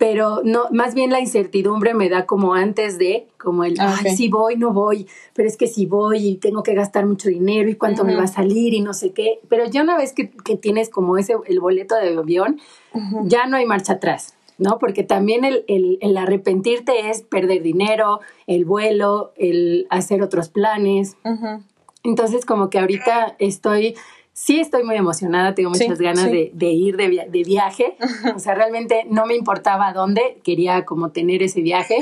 [0.00, 3.86] Pero no, más bien la incertidumbre me da como antes de, como el, okay.
[4.06, 7.28] ay, si voy, no voy, pero es que si voy y tengo que gastar mucho
[7.28, 8.08] dinero y cuánto uh -huh.
[8.08, 9.40] me va a salir y no sé qué.
[9.50, 12.58] Pero ya una vez que, que tienes como ese, el boleto de avión,
[12.94, 13.28] uh -huh.
[13.28, 14.78] ya no hay marcha atrás, ¿no?
[14.78, 21.18] Porque también el, el, el, arrepentirte es perder dinero, el vuelo, el hacer otros planes.
[21.24, 21.62] Uh -huh.
[22.04, 23.96] Entonces, como que ahorita estoy
[24.40, 26.30] sí estoy muy emocionada, tengo muchas sí, ganas sí.
[26.30, 27.96] De, de, ir de, via de viaje.
[28.34, 31.98] O sea, realmente no me importaba a dónde, quería como tener ese viaje.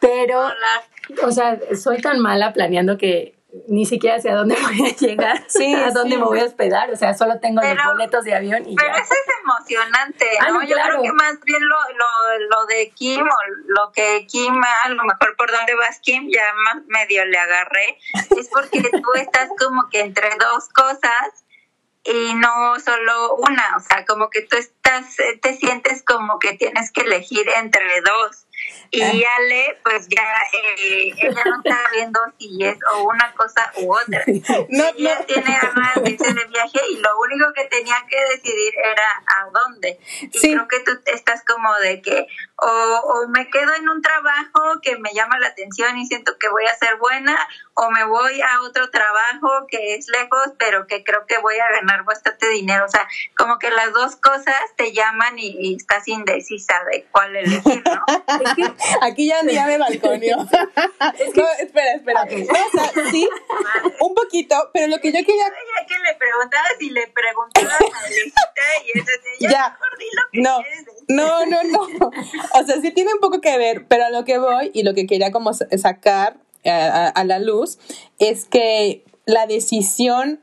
[0.00, 0.48] Pero,
[1.24, 3.34] o sea, soy tan mala planeando que
[3.68, 6.20] ni siquiera sé a dónde voy a llegar, sí, a dónde sí.
[6.20, 8.92] me voy a hospedar, o sea, solo tengo pero, los boletos de avión y Pero
[8.92, 9.00] ya.
[9.00, 10.46] eso es emocionante, ¿no?
[10.46, 14.26] Ah, no Yo creo que más bien lo, lo, lo de Kim o lo que
[14.26, 17.98] Kim, a lo mejor por dónde vas Kim, ya más medio le agarré,
[18.36, 21.44] es porque tú estás como que entre dos cosas
[22.06, 26.92] y no solo una, o sea, como que tú estás, te sientes como que tienes
[26.92, 28.45] que elegir entre dos.
[28.90, 30.22] Y Ale, pues ya,
[30.52, 34.24] eh, ella no está viendo si es o una cosa u otra.
[34.68, 35.24] No, ella no.
[35.26, 35.58] tiene
[36.02, 39.98] de irse de viaje y lo único que tenía que decidir era a dónde.
[40.20, 40.52] Y sí.
[40.52, 42.26] creo que tú estás como de que
[42.58, 46.48] o, o, me quedo en un trabajo que me llama la atención y siento que
[46.48, 47.36] voy a ser buena,
[47.74, 51.70] o me voy a otro trabajo que es lejos, pero que creo que voy a
[51.70, 52.86] ganar bastante dinero.
[52.86, 53.06] O sea,
[53.36, 58.04] como que las dos cosas te llaman y, y estás indecisa de cuál elegir, ¿no?
[59.02, 60.38] Aquí ya, ya me balconio.
[61.18, 62.22] es no, espera, espera.
[62.22, 62.48] Okay.
[62.48, 63.28] O sea, sí,
[64.00, 65.44] un poquito, pero lo que yo quería...
[65.46, 69.10] Ya que le preguntaba si le preguntaba a Alejita y eso,
[69.40, 69.70] ya, ya.
[69.70, 70.58] mejor di lo que no.
[71.08, 71.80] No, no, no.
[72.60, 74.94] O sea, sí tiene un poco que ver, pero a lo que voy y lo
[74.94, 77.78] que quería como sacar a, a, la luz
[78.18, 80.40] es que la decisión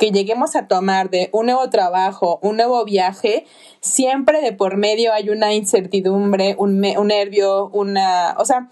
[0.00, 3.44] que lleguemos a tomar de un nuevo trabajo, un nuevo viaje,
[3.80, 8.70] siempre de por medio hay una incertidumbre, un, un nervio, una, o sea,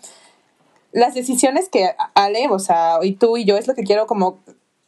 [0.92, 4.38] las decisiones que Ale, o sea, y tú y yo es lo que quiero como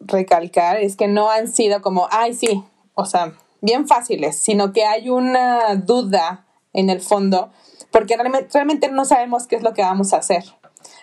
[0.01, 2.65] recalcar, es que no han sido como, ay, sí,
[2.95, 7.51] o sea, bien fáciles, sino que hay una duda en el fondo,
[7.91, 10.45] porque realmente no sabemos qué es lo que vamos a hacer.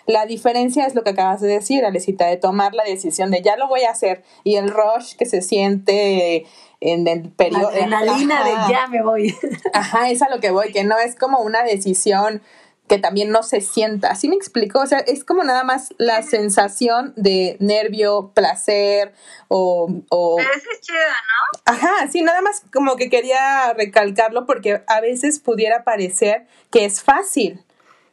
[0.06, 3.56] La diferencia es lo que acabas de decir, Alecita, de tomar la decisión de ya
[3.56, 6.46] lo voy a hacer y el rush que se siente
[6.80, 7.70] en el periodo.
[7.70, 9.34] La adrenalina de ya me voy.
[9.74, 12.42] Ajá, es a lo que voy, que no es como una decisión
[12.88, 14.14] que también no se sienta.
[14.14, 14.80] ¿Sí me explico?
[14.80, 19.12] O sea, es como nada más la sensación de nervio, placer
[19.48, 19.88] o...
[20.08, 20.40] o...
[20.40, 21.60] Eso es chido, ¿no?
[21.72, 27.02] Ajá, sí, nada más como que quería recalcarlo porque a veces pudiera parecer que es
[27.02, 27.62] fácil.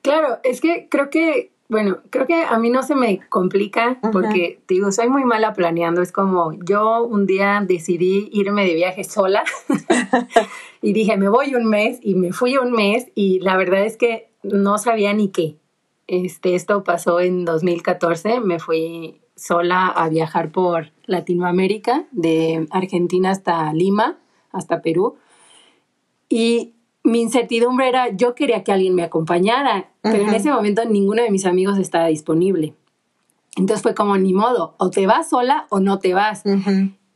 [0.01, 4.61] Claro, es que creo que, bueno, creo que a mí no se me complica porque,
[4.67, 6.03] te digo, soy muy mala planeando.
[6.03, 9.43] Es como yo un día decidí irme de viaje sola
[10.81, 13.97] y dije, me voy un mes y me fui un mes y la verdad es
[13.97, 15.55] que no sabía ni qué.
[16.07, 23.73] Este, esto pasó en 2014, me fui sola a viajar por Latinoamérica, de Argentina hasta
[23.73, 24.19] Lima,
[24.51, 25.15] hasta Perú.
[26.29, 26.74] Y
[27.05, 31.29] mi incertidumbre era, yo quería que alguien me acompañara, pero en ese momento ninguno de
[31.29, 32.73] mis amigos estaba disponible.
[33.55, 36.43] Entonces fue como, ni modo, o te vas sola o no te vas.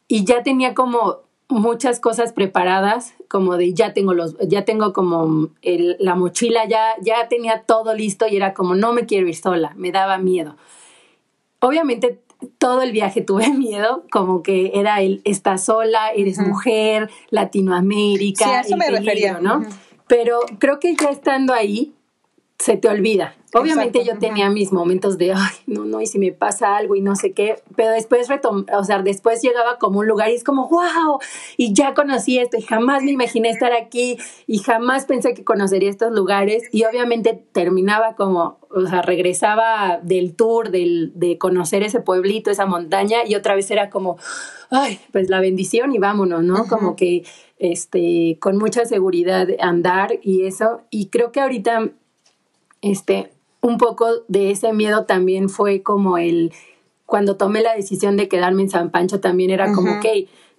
[0.08, 1.18] Y ya tenía como
[1.50, 6.94] muchas cosas preparadas, como de ya tengo los, ya tengo como el, la mochila, ya,
[7.02, 10.56] ya tenía todo listo y era como no me quiero ir sola, me daba miedo.
[11.60, 12.22] Obviamente
[12.58, 18.68] todo el viaje tuve miedo, como que era el estás sola, eres mujer, Latinoamérica, sí,
[18.68, 19.40] eso me refería.
[19.40, 19.64] ¿no?
[20.08, 21.94] Pero creo que ya estando ahí,
[22.58, 23.36] se te olvida.
[23.54, 27.02] Obviamente yo tenía mis momentos de, ay, no, no, y si me pasa algo y
[27.02, 30.44] no sé qué, pero después retom o sea, después llegaba como un lugar y es
[30.44, 31.20] como, wow,
[31.58, 35.90] y ya conocí esto y jamás me imaginé estar aquí y jamás pensé que conocería
[35.90, 42.02] estos lugares y obviamente terminaba como, o sea, regresaba del tour, del, de conocer ese
[42.02, 44.18] pueblito, esa montaña y otra vez era como,
[44.70, 46.68] ay, pues la bendición y vámonos, ¿no?
[46.68, 47.24] Como que,
[47.58, 51.90] este, con mucha seguridad andar y eso, y creo que ahorita,
[52.82, 53.32] este,
[53.62, 56.54] un poco de ese miedo también fue como el,
[57.06, 60.06] cuando tomé la decisión de quedarme en San Pancho también era como, ok,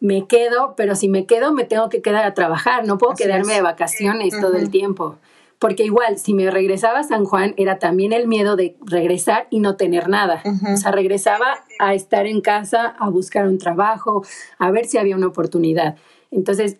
[0.00, 3.54] me quedo, pero si me quedo me tengo que quedar a trabajar, no puedo quedarme
[3.54, 5.16] de vacaciones todo el tiempo.
[5.58, 9.60] Porque igual, si me regresaba a San Juan, era también el miedo de regresar y
[9.60, 10.42] no tener nada.
[10.72, 14.24] O sea, regresaba a estar en casa, a buscar un trabajo,
[14.58, 15.96] a ver si había una oportunidad.
[16.30, 16.78] Entonces,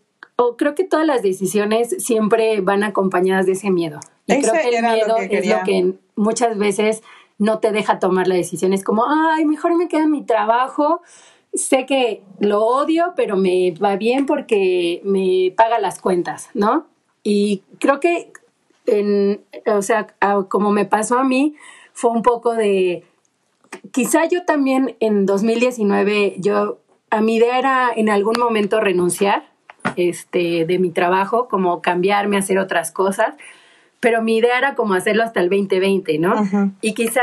[0.57, 4.01] creo que todas las decisiones siempre van acompañadas de ese miedo.
[4.27, 7.03] Y creo que el miedo es lo que muchas veces
[7.39, 8.73] no te deja tomar la decisión.
[8.73, 11.01] Es como, ay, mejor me quedo en mi trabajo.
[11.53, 16.87] Sé que lo odio, pero me va bien porque me paga las cuentas, ¿no?
[17.23, 18.33] Y creo que,
[18.87, 20.07] en, o sea,
[20.49, 21.55] como me pasó a mí,
[21.93, 23.05] fue un poco de,
[23.93, 26.79] quizá yo también en 2019, yo,
[27.11, 29.51] a mi idea era en algún momento renunciar
[29.97, 33.35] este, de mi trabajo, como cambiarme, hacer otras cosas,
[34.01, 36.73] pero mi idea era como hacerlo hasta el 2020, ¿no?
[36.81, 37.23] Y quizá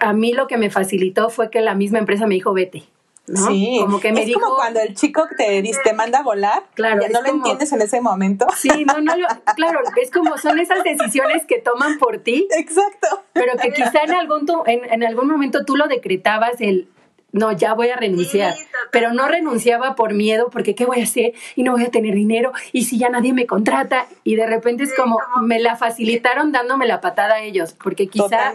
[0.00, 2.84] a mí lo que me facilitó fue que la misma empresa me dijo, vete.
[3.26, 3.48] ¿no?
[3.48, 7.02] Sí, como que me es como cuando el chico te, te manda a volar, claro,
[7.12, 8.46] no lo entiendes en ese momento.
[8.56, 9.26] Sí, no, no lo,
[9.56, 12.46] claro, es como son esas decisiones que toman por ti.
[12.56, 13.24] Exacto.
[13.32, 16.88] Pero que quizá en algún, en, en algún momento tú lo decretabas el,
[17.32, 18.54] no, ya voy a renunciar.
[18.90, 21.34] pero no renunciaba por miedo, porque ¿qué voy a hacer?
[21.54, 24.84] Y no voy a tener dinero, y si ya nadie me contrata, y de repente
[24.84, 28.54] es como, me la facilitaron dándome la patada a ellos, porque quizá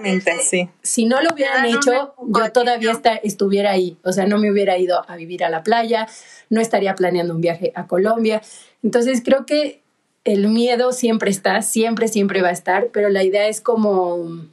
[0.81, 5.03] si no lo hubieran hecho, yo todavía estuviera ahí, o sea, no me hubiera ido
[5.07, 6.07] a vivir a la playa,
[6.49, 8.41] no estaría planeando un viaje a Colombia.
[8.83, 9.81] Entonces creo que
[10.23, 14.45] el miedo siempre está, siempre, siempre va a estar, pero la idea es como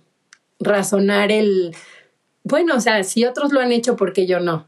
[0.61, 1.75] razonar el
[2.45, 4.67] bueno, o sea, si otros lo han hecho, ¿por qué yo no?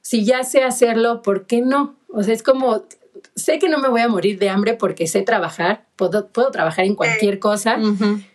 [0.00, 1.96] Si ya sé hacerlo, ¿por qué no?
[2.08, 2.84] O sea, es como,
[3.34, 6.84] sé que no me voy a morir de hambre porque sé trabajar, puedo, puedo trabajar
[6.84, 7.78] en cualquier cosa.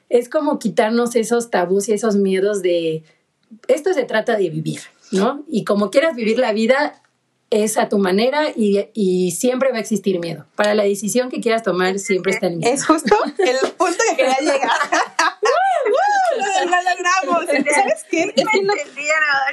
[0.09, 3.03] Es como quitarnos esos tabús y esos miedos de,
[3.67, 5.43] esto se trata de vivir, ¿no?
[5.47, 7.01] Y como quieras vivir la vida,
[7.49, 10.45] es a tu manera y, siempre va a existir miedo.
[10.55, 12.71] Para la decisión que quieras tomar, siempre está el miedo.
[12.71, 14.69] Es justo el punto que quería llegar.
[16.39, 17.45] lo logramos.
[17.75, 18.33] ¿Sabes qué?
[18.35, 18.63] Es que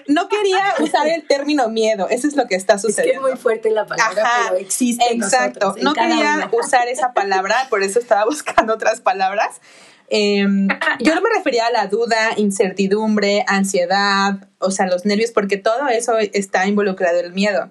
[0.09, 2.09] no, quería usar el término miedo.
[2.09, 3.13] Eso es lo que está sucediendo.
[3.13, 5.05] Es, que es muy fuerte la palabra, pero existe.
[5.13, 5.75] Exacto.
[5.83, 9.61] no quería usar esa palabra, por eso estaba buscando otras palabras.
[10.09, 10.69] Em,
[11.01, 15.89] yo no me refería a la duda, incertidumbre, ansiedad, o sea, los nervios, porque todo
[15.89, 17.71] eso está involucrado en el miedo.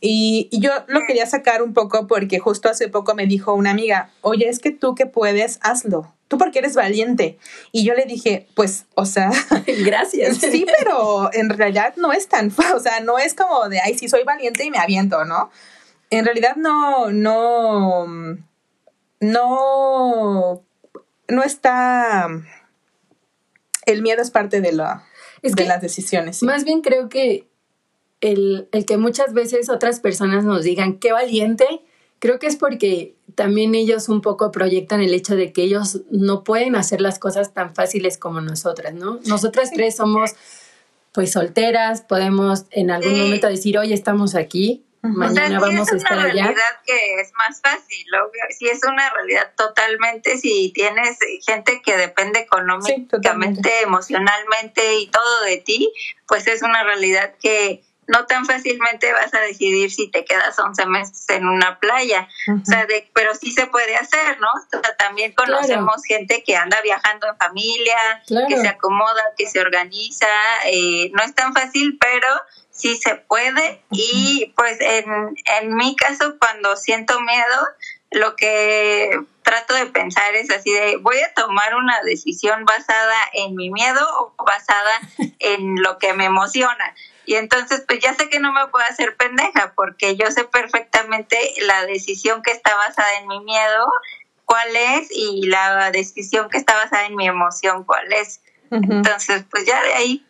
[0.00, 3.70] Y, y, yo lo quería sacar un poco porque justo hace poco me dijo una
[3.70, 6.14] amiga, oye, es que tú que puedes, hazlo.
[6.30, 7.38] Tú porque eres valiente.
[7.72, 9.32] Y yo le dije, pues, o sea,
[9.84, 10.38] gracias.
[10.40, 14.08] Sí, pero en realidad no es tan, o sea, no es como de, ay, sí,
[14.08, 15.50] soy valiente y me aviento, ¿no?
[16.08, 18.06] En realidad no, no,
[19.20, 20.62] no,
[21.28, 22.28] no está,
[23.86, 25.04] el miedo es parte de, la,
[25.42, 26.42] de las decisiones.
[26.42, 27.49] Más bien creo que
[28.20, 31.82] el, el que muchas veces otras personas nos digan, qué valiente,
[32.18, 36.44] creo que es porque también ellos un poco proyectan el hecho de que ellos no
[36.44, 39.20] pueden hacer las cosas tan fáciles como nosotras, ¿no?
[39.26, 40.34] Nosotras tres somos
[41.12, 46.28] pues solteras, podemos en algún momento decir, hoy estamos aquí, mañana vamos a estar allá.
[46.28, 48.42] Es una realidad que es más fácil, obvio.
[48.56, 55.56] Si es una realidad totalmente, si tienes gente que depende económicamente, emocionalmente y todo de
[55.56, 55.92] ti,
[56.28, 60.86] pues es una realidad que no tan fácilmente vas a decidir si te quedas 11
[60.86, 62.28] meses en una playa.
[62.48, 64.48] O sea, de, pero sí se puede hacer, ¿no?
[64.48, 67.96] O sea, también conocemos gente que anda viajando en familia,
[68.48, 70.26] que se acomoda, que se organiza.
[70.66, 72.26] Eh, no es tan fácil, pero
[72.70, 73.80] sí se puede.
[73.92, 77.68] Y pues en, en mi caso, cuando siento miedo,
[78.10, 83.54] lo que trato de pensar es así de, voy a tomar una decisión basada en
[83.54, 84.90] mi miedo o basada
[85.38, 86.94] en lo que me emociona.
[87.30, 91.36] Y entonces, pues ya sé que no me puedo hacer pendeja, porque yo sé perfectamente
[91.64, 93.86] la decisión que está basada en mi miedo,
[94.44, 98.40] cuál es, y la decisión que está basada en mi emoción, cuál es.
[98.72, 100.26] Entonces, pues ya de ahí.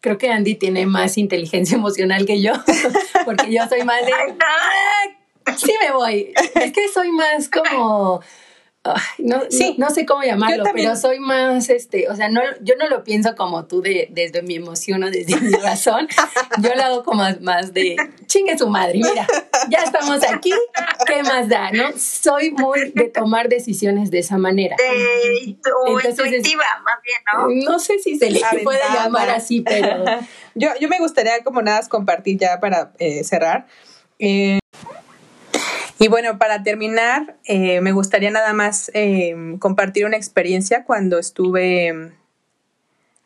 [0.00, 2.52] Creo que Andy tiene más inteligencia emocional que yo,
[3.24, 4.12] porque yo soy más de...
[4.14, 6.32] Ah, sí me voy.
[6.54, 8.22] Es que soy más como
[9.18, 12.88] no, sí, no, sé cómo llamarlo, pero soy más, este, o sea, no, yo no
[12.88, 16.08] lo pienso como tú de, desde mi emoción o desde mi razón,
[16.60, 19.26] yo lo hago como más de chingue su madre, mira,
[19.70, 20.52] ya estamos aquí,
[21.06, 21.70] ¿qué más da?
[21.70, 21.92] ¿No?
[21.96, 24.76] Soy muy de tomar decisiones de esa manera.
[24.76, 27.72] De, intuitiva, más bien, ¿no?
[27.72, 30.04] No sé si se le puede llamar así, pero...
[30.54, 33.66] yo, yo me gustaría como nada compartir ya para eh, cerrar.
[34.18, 34.58] Eh,
[36.02, 42.10] y bueno, para terminar, eh, me gustaría nada más eh, compartir una experiencia cuando estuve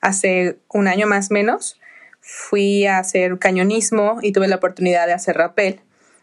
[0.03, 1.81] hace un año más menos.
[2.21, 5.81] Fui a hacer cañonismo y tuve la oportunidad de hacer rappel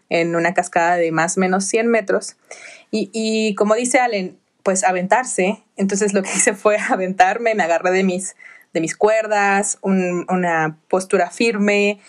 [0.09, 2.35] en una cascada de más o menos 100 metros.
[2.91, 5.63] Y, y como dice Allen, pues aventarse.
[5.75, 8.35] Entonces lo que hice fue aventarme, me agarré de mis,
[8.73, 11.99] de mis cuerdas, una postura firme.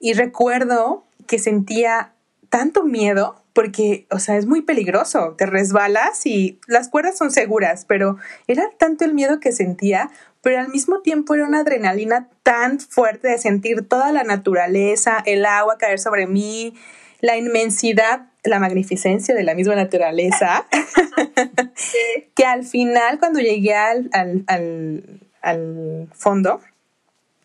[0.00, 2.10] Y recuerdo que sentía
[2.48, 7.84] tanto miedo porque, o sea, es muy peligroso, te resbalas y las cuerdas son seguras,
[7.86, 10.10] pero era tanto el miedo que sentía,
[10.42, 15.46] pero al mismo tiempo era una adrenalina tan fuerte de sentir toda la naturaleza, el
[15.46, 16.74] agua caer sobre mí,
[17.20, 20.66] la inmensidad, la magnificencia de la misma naturaleza,
[22.34, 26.60] que al final cuando llegué al, al, al fondo,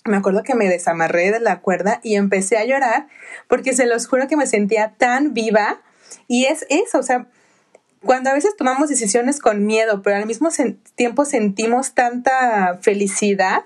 [0.06, 3.08] me acuerdo que me desamarré de la cuerda y empecé a llorar
[3.48, 5.82] porque se los juro que me sentía tan viva
[6.28, 7.28] y es eso, o sea,
[8.04, 10.50] cuando a veces tomamos decisiones con miedo, pero al mismo
[10.96, 13.64] tiempo sentimos tanta felicidad,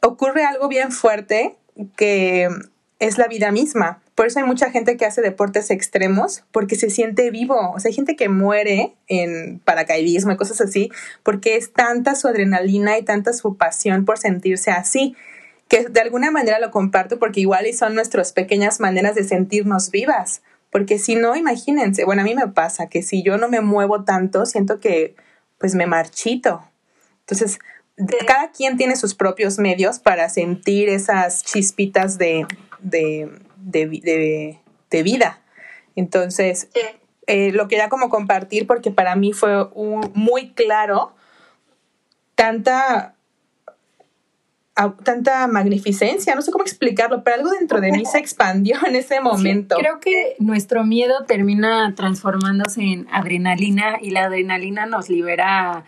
[0.00, 1.56] ocurre algo bien fuerte
[1.96, 2.48] que
[3.00, 4.00] es la vida misma.
[4.14, 7.72] Por eso hay mucha gente que hace deportes extremos porque se siente vivo.
[7.72, 10.90] O sea, hay gente que muere en paracaidismo y cosas así
[11.22, 15.16] porque es tanta su adrenalina y tanta su pasión por sentirse así
[15.68, 19.90] que de alguna manera lo comparto porque igual y son nuestras pequeñas maneras de sentirnos
[19.90, 20.42] vivas.
[20.74, 24.02] Porque si no, imagínense, bueno, a mí me pasa que si yo no me muevo
[24.02, 25.14] tanto, siento que
[25.56, 26.64] pues me marchito.
[27.20, 27.60] Entonces,
[28.26, 32.44] cada quien tiene sus propios medios para sentir esas chispitas de,
[32.80, 34.58] de, de,
[34.90, 35.40] de, vida.
[35.94, 36.68] Entonces,
[37.28, 41.14] eh, lo quería como compartir porque para mí fue un, muy claro
[42.34, 43.13] tanta
[45.04, 49.20] tanta magnificencia, no sé cómo explicarlo, pero algo dentro de mí se expandió en ese
[49.20, 49.76] momento.
[49.78, 55.84] creo que nuestro miedo termina transformándose en adrenalina y la adrenalina nos libera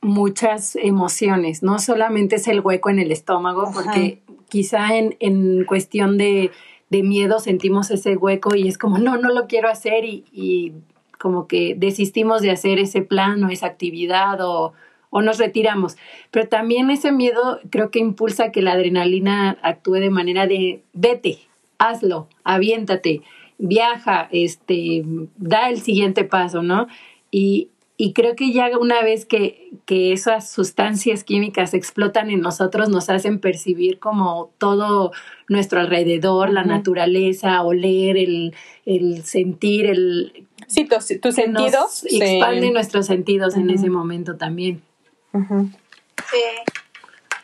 [0.00, 6.18] muchas emociones, no solamente es el hueco en el estómago, porque quizá en, en cuestión
[6.18, 6.50] de,
[6.90, 10.72] de, miedo sentimos ese hueco y es como, no, no lo quiero hacer y, y
[11.18, 14.74] como que desistimos de hacer ese plan o esa actividad o
[15.10, 15.96] o nos retiramos.
[16.30, 21.38] Pero también ese miedo creo que impulsa que la adrenalina actúe de manera de vete,
[21.78, 23.22] hazlo, aviéntate,
[23.58, 25.02] viaja, este,
[25.36, 26.86] da el siguiente paso, ¿no?
[27.30, 32.90] Y, y creo que ya una vez que, que, esas sustancias químicas explotan en nosotros,
[32.90, 35.12] nos hacen percibir como todo
[35.48, 38.54] nuestro alrededor, la naturaleza, oler, el,
[38.84, 40.46] el sentir, el...
[40.66, 42.04] Sí, tus, sentidos.
[42.10, 44.82] Expanden nuestros sentidos en ese momento también.
[46.30, 46.44] Sí,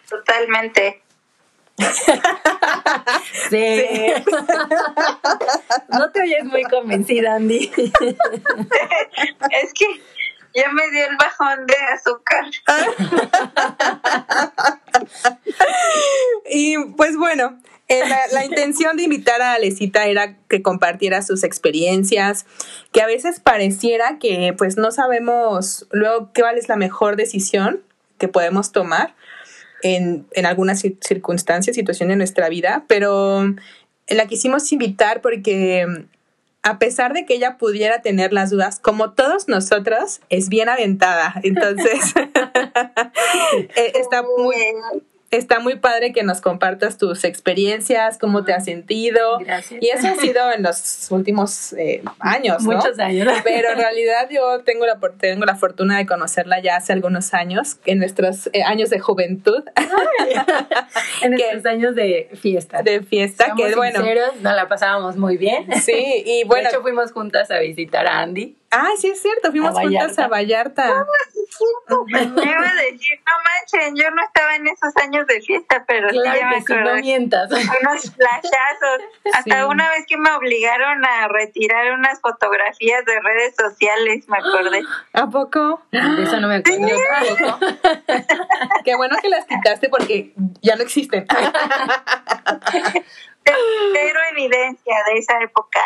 [0.09, 1.03] totalmente.
[3.51, 3.85] sí.
[5.89, 7.73] no te oyes muy convencida, Andy.
[9.51, 9.87] es que
[10.55, 12.45] ya me dio el bajón de azúcar.
[16.51, 18.01] y pues bueno, eh,
[18.31, 22.47] la, intención de invitar a Alecita era que compartiera sus experiencias,
[22.93, 27.83] que a veces pareciera que pues no sabemos luego cuál es la mejor decisión
[28.19, 29.17] que podemos tomar
[29.83, 33.53] en, en algunas circunstancias, situaciones de nuestra vida, pero
[34.07, 36.07] la quisimos invitar porque
[36.63, 41.35] a pesar de que ella pudiera tener las dudas, como todos nosotros, es bien aventada.
[41.43, 42.15] Entonces,
[43.75, 44.55] eh, está muy,
[45.33, 49.39] está muy padre que nos compartas tus experiencias, cómo te has sentido.
[49.39, 49.83] Gracias.
[49.83, 52.73] Y eso ha sido en los últimos eh, años, ¿no?
[52.73, 53.27] Muchos años.
[53.45, 57.79] Pero en realidad yo tengo la, tengo la fortuna de conocerla ya hace algunos años,
[57.87, 59.65] en nuestros eh, años de juventud.
[61.23, 62.83] en nuestros años de fiesta.
[62.83, 64.01] De fiesta, que bueno.
[64.41, 65.67] Nos la pasábamos muy bien.
[65.81, 66.65] Sí, y bueno.
[66.65, 68.57] De hecho, fuimos juntas a visitar a Andy.
[68.75, 70.87] Ah, sí es cierto, fuimos juntas a Vallarta.
[72.07, 76.09] Me iba a decir, no manchen, yo no estaba en esos años de fiesta, pero
[76.09, 77.51] claro sí me que sí, no mientas.
[77.53, 79.03] Unos flashazos.
[79.35, 84.83] Hasta una vez que me obligaron a retirar unas fotografías de redes sociales, me acordé.
[85.13, 85.83] ¿A poco?
[85.91, 87.59] De eso no me acuerdo.
[88.85, 91.27] Qué bueno que las quitaste porque ya no existen.
[93.45, 95.81] Pero evidencia de esa época.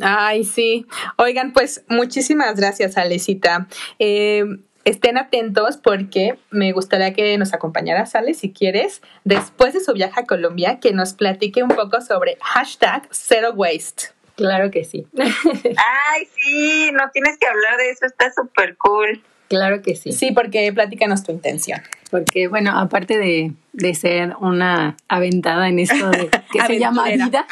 [0.00, 0.86] Ay, sí.
[1.16, 3.66] Oigan, pues muchísimas gracias, Alecita.
[3.98, 4.44] Eh,
[4.84, 10.20] estén atentos porque me gustaría que nos acompañara, Sale, si quieres, después de su viaje
[10.20, 14.08] a Colombia, que nos platique un poco sobre hashtag Zero Waste.
[14.36, 15.06] Claro que sí.
[15.16, 19.22] Ay, sí, no tienes que hablar de eso, está súper cool.
[19.48, 20.12] Claro que sí.
[20.12, 21.80] Sí, porque platícanos tu intención.
[22.10, 27.46] Porque, bueno, aparte de, de ser una aventada en esto de, que se llama vida,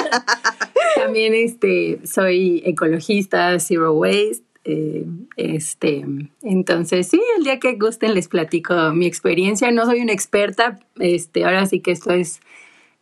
[0.96, 4.42] también este, soy ecologista, zero waste.
[4.68, 5.04] Eh,
[5.36, 6.04] este,
[6.42, 9.70] entonces, sí, el día que gusten les platico mi experiencia.
[9.70, 12.40] No soy una experta, este, ahora sí que esto es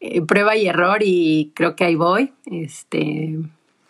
[0.00, 2.32] eh, prueba y error y creo que ahí voy.
[2.44, 3.38] Este,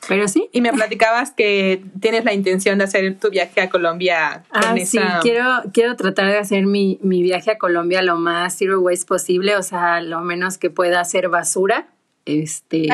[0.09, 0.49] pero sí.
[0.53, 4.45] Y me platicabas que tienes la intención de hacer tu viaje a Colombia.
[4.51, 8.57] Con ah, sí, quiero, quiero tratar de hacer mi, mi viaje a Colombia lo más
[8.57, 11.89] zero waste posible, o sea, lo menos que pueda hacer basura.
[12.27, 12.89] Este,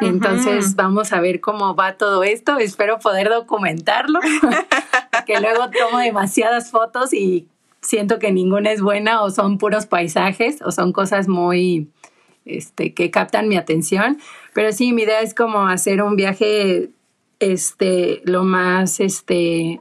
[0.00, 2.58] entonces vamos a ver cómo va todo esto.
[2.58, 4.20] Espero poder documentarlo,
[5.26, 7.48] que luego tomo demasiadas fotos y
[7.80, 11.88] siento que ninguna es buena o son puros paisajes o son cosas muy
[12.44, 14.18] este, que captan mi atención.
[14.54, 16.90] Pero sí, mi idea es como hacer un viaje
[17.40, 19.80] este, lo más este,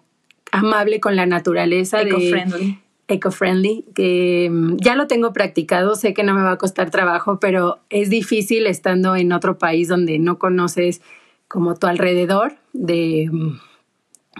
[0.51, 2.01] amable con la naturaleza.
[2.01, 2.79] Eco-friendly.
[3.07, 7.39] Eco-friendly, que mm, ya lo tengo practicado, sé que no me va a costar trabajo,
[7.39, 11.01] pero es difícil estando en otro país donde no conoces
[11.47, 13.59] como tu alrededor de mm,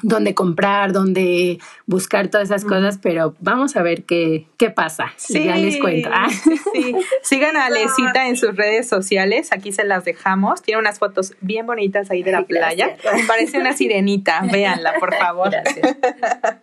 [0.01, 5.13] dónde comprar, dónde buscar todas esas cosas, pero vamos a ver qué, qué pasa.
[5.17, 6.09] Sí, ya les cuento.
[6.11, 6.27] Ah.
[6.29, 10.61] Sí, Sigan a Alecita en sus redes sociales, aquí se las dejamos.
[10.61, 12.97] Tiene unas fotos bien bonitas ahí de la playa.
[13.27, 15.51] Parece una sirenita, véanla, por favor.
[15.51, 15.97] Gracias.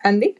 [0.00, 0.36] Andy,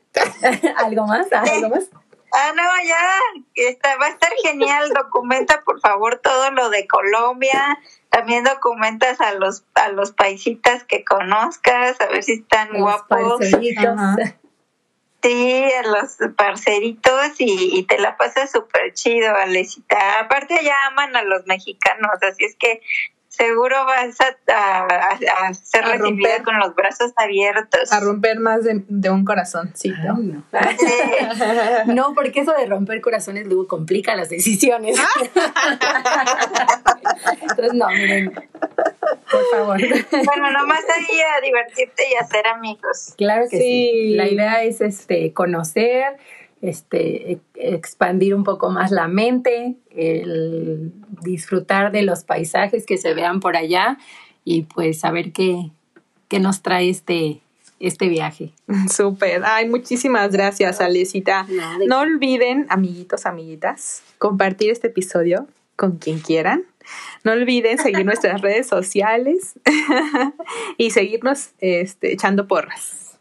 [0.77, 1.27] ¿algo más?
[1.33, 1.91] ¿Algo más?
[2.39, 4.93] Ah, no, ya, está, va a estar genial.
[4.93, 7.79] Documenta, por favor, todo lo de Colombia.
[8.11, 13.41] También documentas a los a los paisitas que conozcas, a ver si están guapos.
[15.23, 20.21] Sí, a los parceritos y, te la pasas súper chido, Alecita.
[20.21, 22.83] Aparte ya aman a los mexicanos, así es que
[23.37, 27.93] seguro vas a, ser recibida con los brazos abiertos.
[27.93, 30.15] A romper más de, un corazoncito.
[30.19, 30.43] no.
[31.95, 34.97] no, porque eso de romper corazones luego complica las decisiones.
[37.43, 39.79] Entonces, no, miren, por favor.
[40.25, 43.15] Bueno, nomás ahí a divertirte y a ser amigos.
[43.17, 44.15] Claro que sí.
[44.15, 46.17] La idea es este conocer,
[46.63, 50.93] este, expandir un poco más la mente, el
[51.23, 53.99] disfrutar de los paisajes que se vean por allá
[54.45, 55.71] y pues saber qué,
[56.29, 57.41] qué nos trae este,
[57.81, 58.53] este viaje.
[58.91, 59.43] Súper.
[59.45, 61.47] Ay, muchísimas gracias, Alecita.
[61.87, 65.47] No olviden, amiguitos, amiguitas, compartir este episodio
[65.77, 66.65] con quien quieran
[67.23, 69.55] No olviden seguir nuestras redes sociales
[70.79, 73.19] y seguirnos este, echando porras.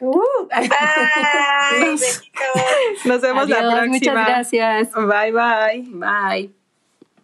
[0.00, 0.20] ¡Uh!
[0.50, 3.04] Bye, besitos.
[3.04, 3.88] Nos vemos la Adiós, próxima.
[3.88, 4.92] Muchas gracias.
[4.92, 5.84] Bye bye.
[5.92, 6.65] Bye.